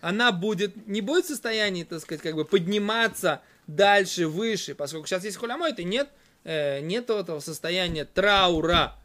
она 0.00 0.32
будет, 0.32 0.86
не 0.86 1.00
будет 1.00 1.26
в 1.26 1.28
состоянии, 1.28 1.84
так 1.84 2.00
сказать, 2.00 2.22
как 2.22 2.34
бы 2.34 2.44
подниматься 2.44 3.42
дальше, 3.66 4.26
выше, 4.28 4.74
поскольку 4.74 5.06
сейчас 5.06 5.24
есть 5.24 5.36
холямоид, 5.36 5.78
и 5.78 5.84
нет, 5.84 6.08
э, 6.44 6.80
нет 6.80 7.10
этого 7.10 7.40
состояния 7.40 8.04
траура, 8.04 8.98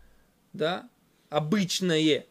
да, 0.54 0.90
обычное. 1.30 2.26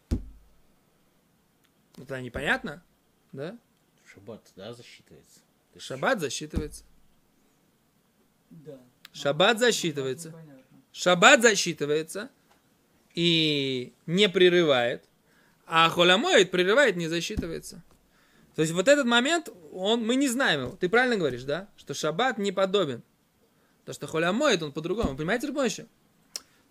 Это 2.01 2.21
непонятно, 2.21 2.83
да? 3.31 3.57
Шаббат, 4.05 4.41
да, 4.55 4.73
засчитывается. 4.73 5.39
Есть 5.73 5.85
Шаббат 5.85 6.19
засчитывается. 6.19 6.83
Да. 8.49 8.79
Шаббат 9.13 9.59
засчитывается. 9.59 10.31
Понятно. 10.31 10.63
Шаббат 10.91 11.41
засчитывается 11.41 12.29
и 13.13 13.93
не 14.05 14.29
прерывает, 14.29 15.03
а 15.65 15.89
холямоид 15.89 16.51
прерывает, 16.51 16.95
не 16.95 17.07
засчитывается. 17.07 17.83
То 18.55 18.61
есть 18.61 18.73
вот 18.73 18.87
этот 18.87 19.05
момент, 19.05 19.49
он, 19.71 20.05
мы 20.05 20.15
не 20.15 20.27
знаем 20.27 20.61
его. 20.61 20.71
Ты 20.75 20.89
правильно 20.89 21.15
говоришь, 21.15 21.43
да? 21.43 21.69
Что 21.77 21.93
шаббат 21.93 22.37
не 22.37 22.51
подобен. 22.51 23.03
То, 23.85 23.93
что 23.93 24.07
холямоид, 24.07 24.61
он 24.63 24.71
по-другому. 24.71 25.15
Понимаете, 25.15 25.47
Рабоныч? 25.47 25.81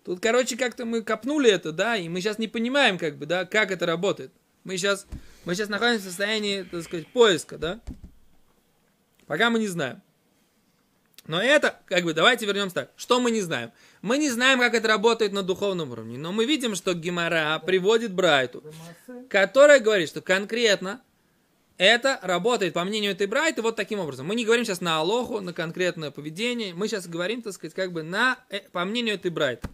Тут, 0.03 0.19
короче, 0.21 0.57
как-то 0.57 0.85
мы 0.85 1.01
копнули 1.01 1.49
это, 1.51 1.71
да, 1.71 1.97
и 1.97 2.07
мы 2.09 2.21
сейчас 2.21 2.39
не 2.39 2.47
понимаем, 2.47 2.97
как 2.97 3.17
бы, 3.17 3.25
да, 3.25 3.45
как 3.45 3.71
это 3.71 3.85
работает. 3.85 4.31
Мы 4.63 4.77
сейчас, 4.77 5.07
мы 5.45 5.55
сейчас 5.55 5.69
находимся 5.69 6.05
в 6.05 6.07
состоянии, 6.09 6.63
так 6.63 6.83
сказать, 6.83 7.07
поиска, 7.07 7.57
да? 7.57 7.79
Пока 9.27 9.49
мы 9.49 9.59
не 9.59 9.67
знаем. 9.67 10.01
Но 11.27 11.39
это, 11.41 11.79
как 11.85 12.03
бы, 12.03 12.13
давайте 12.13 12.47
вернемся 12.47 12.75
так. 12.75 12.91
Что 12.95 13.19
мы 13.19 13.29
не 13.29 13.41
знаем? 13.41 13.71
Мы 14.01 14.17
не 14.17 14.31
знаем, 14.31 14.59
как 14.59 14.73
это 14.73 14.87
работает 14.87 15.31
на 15.31 15.43
духовном 15.43 15.91
уровне. 15.91 16.17
Но 16.17 16.31
мы 16.31 16.45
видим, 16.45 16.73
что 16.73 16.93
Гимара 16.95 17.61
приводит 17.63 18.11
Брайту, 18.13 18.63
которая 19.29 19.79
говорит, 19.79 20.09
что 20.09 20.21
конкретно 20.21 21.01
это 21.77 22.19
работает, 22.23 22.73
по 22.73 22.83
мнению 22.83 23.11
этой 23.11 23.27
Брайты, 23.27 23.61
вот 23.61 23.75
таким 23.75 23.99
образом. 23.99 24.25
Мы 24.25 24.35
не 24.35 24.43
говорим 24.43 24.65
сейчас 24.65 24.81
на 24.81 24.97
Алоху, 24.97 25.39
на 25.39 25.53
конкретное 25.53 26.11
поведение. 26.11 26.73
Мы 26.73 26.87
сейчас 26.87 27.07
говорим, 27.07 27.41
так 27.41 27.53
сказать, 27.53 27.73
как 27.73 27.93
бы 27.93 28.03
на, 28.03 28.37
э, 28.49 28.61
по 28.71 28.83
мнению 28.83 29.15
этой 29.15 29.31
Брайты. 29.31 29.69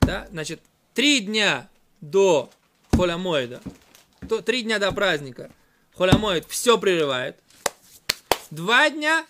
Да? 0.00 0.26
Значит, 0.30 0.60
три 0.94 1.20
дня 1.20 1.68
до 2.00 2.50
Холямоида, 2.92 3.60
три 4.24 4.62
дня 4.62 4.78
до 4.78 4.92
праздника 4.92 5.50
Холямоид 5.94 6.46
все 6.46 6.78
прерывает. 6.78 7.38
Два 8.50 8.90
дня 8.90 9.26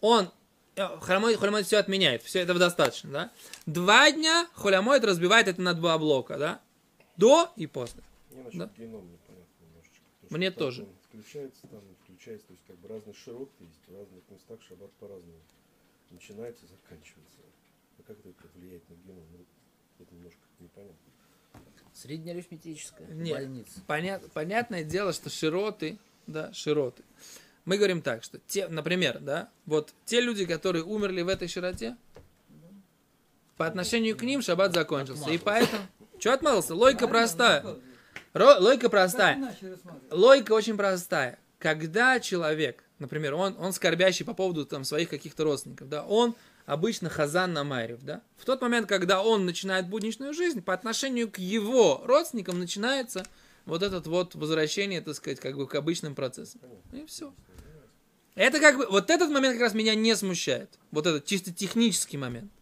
он 0.00 0.30
Холямоид, 0.76 1.38
холямоид 1.38 1.66
все 1.66 1.78
отменяет, 1.78 2.22
все 2.22 2.40
этого 2.40 2.58
достаточно, 2.58 3.10
да? 3.10 3.32
Два 3.64 4.10
дня 4.10 4.46
холямоид 4.52 5.04
разбивает 5.04 5.48
это 5.48 5.60
на 5.62 5.72
два 5.72 5.96
блока, 5.96 6.36
да? 6.36 6.60
До 7.16 7.50
и 7.56 7.66
после. 7.66 8.02
Мне 8.30 8.44
Да. 8.52 8.70
геном 8.76 9.10
непонятно 9.10 9.64
немножечко. 9.64 10.00
потому 10.20 10.36
Мне 10.36 10.50
тоже. 10.50 10.82
он 10.82 10.88
Включается 11.08 11.66
там, 11.68 11.80
включается, 12.04 12.46
то 12.48 12.52
есть 12.52 12.64
как 12.66 12.76
бы 12.78 12.88
разный 12.88 13.14
широт 13.14 13.50
есть, 13.60 13.80
в 13.88 13.96
разных 13.96 14.22
местах 14.28 14.60
шаббат 14.68 14.92
по-разному. 15.00 15.40
Начинается 16.10 16.66
заканчивается. 16.66 17.38
А 17.98 18.02
как 18.02 18.18
это 18.18 18.28
влияет 18.54 18.86
на 18.90 18.94
геном? 18.96 19.24
Ну, 19.32 19.46
это 19.98 20.14
немножко 20.14 20.40
непонятно. 20.60 20.96
Среднеарифметическая 22.02 23.08
Нет. 23.08 23.38
больница. 23.38 23.80
Понят, 23.86 24.22
понятное 24.32 24.84
дело, 24.84 25.12
что 25.12 25.30
широты, 25.30 25.98
да, 26.26 26.52
широты. 26.52 27.02
Мы 27.64 27.78
говорим 27.78 28.02
так, 28.02 28.22
что 28.22 28.38
те, 28.46 28.68
например, 28.68 29.18
да, 29.20 29.48
вот 29.64 29.94
те 30.04 30.20
люди, 30.20 30.44
которые 30.44 30.84
умерли 30.84 31.22
в 31.22 31.28
этой 31.28 31.48
широте, 31.48 31.96
по 33.56 33.66
отношению 33.66 34.16
к 34.16 34.22
ним 34.22 34.42
шаббат 34.42 34.74
закончился. 34.74 35.30
И 35.30 35.38
поэтому... 35.38 35.82
Что 36.18 36.34
отмазался? 36.34 36.74
Логика 36.74 37.08
простая. 37.08 37.64
Ро- 38.34 38.58
логика 38.58 38.90
простая. 38.90 39.56
Логика 40.10 40.52
очень 40.52 40.76
простая. 40.76 41.38
Когда 41.58 42.20
человек, 42.20 42.84
например, 42.98 43.34
он, 43.34 43.56
он 43.58 43.72
скорбящий 43.72 44.24
по 44.24 44.34
поводу 44.34 44.66
там, 44.66 44.84
своих 44.84 45.08
каких-то 45.08 45.44
родственников, 45.44 45.88
да, 45.88 46.04
он 46.04 46.36
обычно 46.66 47.08
хазан 47.08 47.52
на 47.52 47.64
Майрев, 47.64 48.02
да, 48.02 48.22
в 48.36 48.44
тот 48.44 48.60
момент, 48.60 48.88
когда 48.88 49.22
он 49.22 49.46
начинает 49.46 49.88
будничную 49.88 50.34
жизнь, 50.34 50.60
по 50.60 50.74
отношению 50.74 51.30
к 51.30 51.38
его 51.38 52.02
родственникам 52.04 52.58
начинается 52.58 53.24
вот 53.64 53.82
этот 53.82 54.06
вот 54.06 54.34
возвращение, 54.34 55.00
так 55.00 55.14
сказать, 55.14 55.40
как 55.40 55.56
бы 55.56 55.66
к 55.66 55.74
обычным 55.74 56.14
процессам. 56.14 56.60
И 56.92 57.04
все. 57.06 57.32
Это 58.34 58.60
как 58.60 58.76
бы, 58.76 58.86
вот 58.86 59.10
этот 59.10 59.30
момент 59.30 59.54
как 59.54 59.62
раз 59.62 59.74
меня 59.74 59.94
не 59.94 60.14
смущает. 60.14 60.78
Вот 60.90 61.06
этот 61.06 61.24
чисто 61.24 61.52
технический 61.52 62.18
момент. 62.18 62.52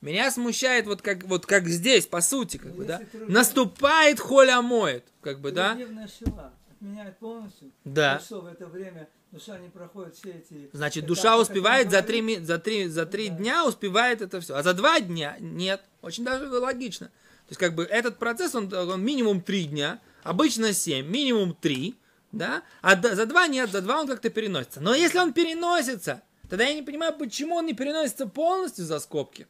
Меня 0.00 0.30
смущает 0.30 0.86
вот 0.86 1.02
как, 1.02 1.24
вот 1.24 1.46
как 1.46 1.66
здесь, 1.66 2.06
по 2.06 2.20
сути, 2.20 2.56
как 2.58 2.72
бы, 2.74 2.84
да. 2.84 2.98
Если 3.00 3.18
трудно- 3.18 3.34
Наступает 3.34 4.20
холя 4.20 4.62
моет, 4.62 5.04
как 5.22 5.40
бы, 5.40 5.50
да. 5.50 5.72
Отменяет 5.72 7.18
полностью. 7.18 7.72
Да. 7.84 8.16
И 8.16 8.24
что 8.24 8.40
в 8.42 8.46
это 8.46 8.66
время 8.66 9.08
душа 9.32 9.58
не 9.58 9.68
проходит 9.68 10.16
все 10.16 10.30
эти... 10.30 10.70
Значит, 10.72 11.06
душа 11.06 11.38
успевает 11.38 11.90
за 11.90 12.02
три, 12.02 12.38
за 12.38 12.58
три, 12.58 12.88
за 12.88 13.06
три 13.06 13.28
Да. 13.28 13.36
дня 13.36 13.66
успевает 13.66 14.22
это 14.22 14.40
все. 14.40 14.54
А 14.54 14.62
за 14.62 14.74
два 14.74 15.00
дня 15.00 15.36
нет. 15.40 15.82
Очень 16.02 16.24
даже 16.24 16.48
логично. 16.48 17.06
То 17.06 17.52
есть, 17.52 17.60
как 17.60 17.74
бы 17.74 17.84
этот 17.84 18.18
процесс, 18.18 18.54
он, 18.54 18.72
он 18.72 19.02
минимум 19.02 19.40
три 19.40 19.64
дня, 19.64 20.00
обычно 20.22 20.72
семь, 20.72 21.06
минимум 21.06 21.54
три, 21.54 21.96
да, 22.30 22.62
а 22.82 23.00
за 23.00 23.24
два 23.24 23.46
нет, 23.46 23.70
за 23.70 23.80
два 23.80 24.00
он 24.00 24.06
как-то 24.06 24.28
переносится. 24.28 24.80
Но 24.80 24.94
если 24.94 25.18
он 25.18 25.32
переносится, 25.32 26.22
тогда 26.50 26.64
я 26.64 26.74
не 26.74 26.82
понимаю, 26.82 27.14
почему 27.14 27.56
он 27.56 27.64
не 27.64 27.72
переносится 27.72 28.26
полностью 28.26 28.84
за 28.84 28.98
скобки. 28.98 29.46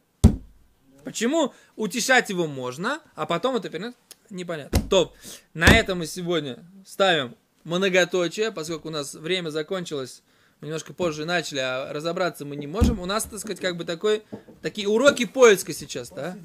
Почему 1.03 1.53
утешать 1.75 2.29
его 2.29 2.47
можно, 2.47 3.01
а 3.15 3.25
потом 3.25 3.55
это 3.57 3.69
переносится? 3.69 4.01
Непонятно. 4.29 4.79
Топ. 4.89 5.15
На 5.53 5.67
этом 5.75 5.99
мы 5.99 6.05
сегодня 6.05 6.63
ставим 6.85 7.35
многоточие, 7.77 8.51
поскольку 8.51 8.87
у 8.87 8.91
нас 8.91 9.13
время 9.13 9.49
закончилось, 9.49 10.21
мы 10.59 10.67
немножко 10.67 10.93
позже 10.93 11.25
начали, 11.25 11.59
а 11.59 11.93
разобраться 11.93 12.45
мы 12.45 12.55
не 12.55 12.67
можем. 12.67 12.99
У 12.99 13.05
нас, 13.05 13.23
так 13.23 13.39
сказать, 13.39 13.59
как 13.59 13.77
бы 13.77 13.85
такой, 13.85 14.23
такие 14.61 14.87
уроки 14.87 15.25
поиска 15.25 15.73
сейчас, 15.73 16.09
да? 16.09 16.35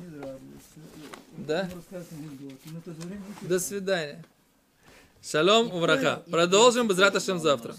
Да? 1.36 1.64
Же 1.64 2.04
время 2.86 3.22
До 3.42 3.58
свидания. 3.58 4.24
Шалом, 5.22 5.72
увраха. 5.72 6.22
Продолжим 6.30 6.86
без 6.86 6.96
завтра. 7.40 7.74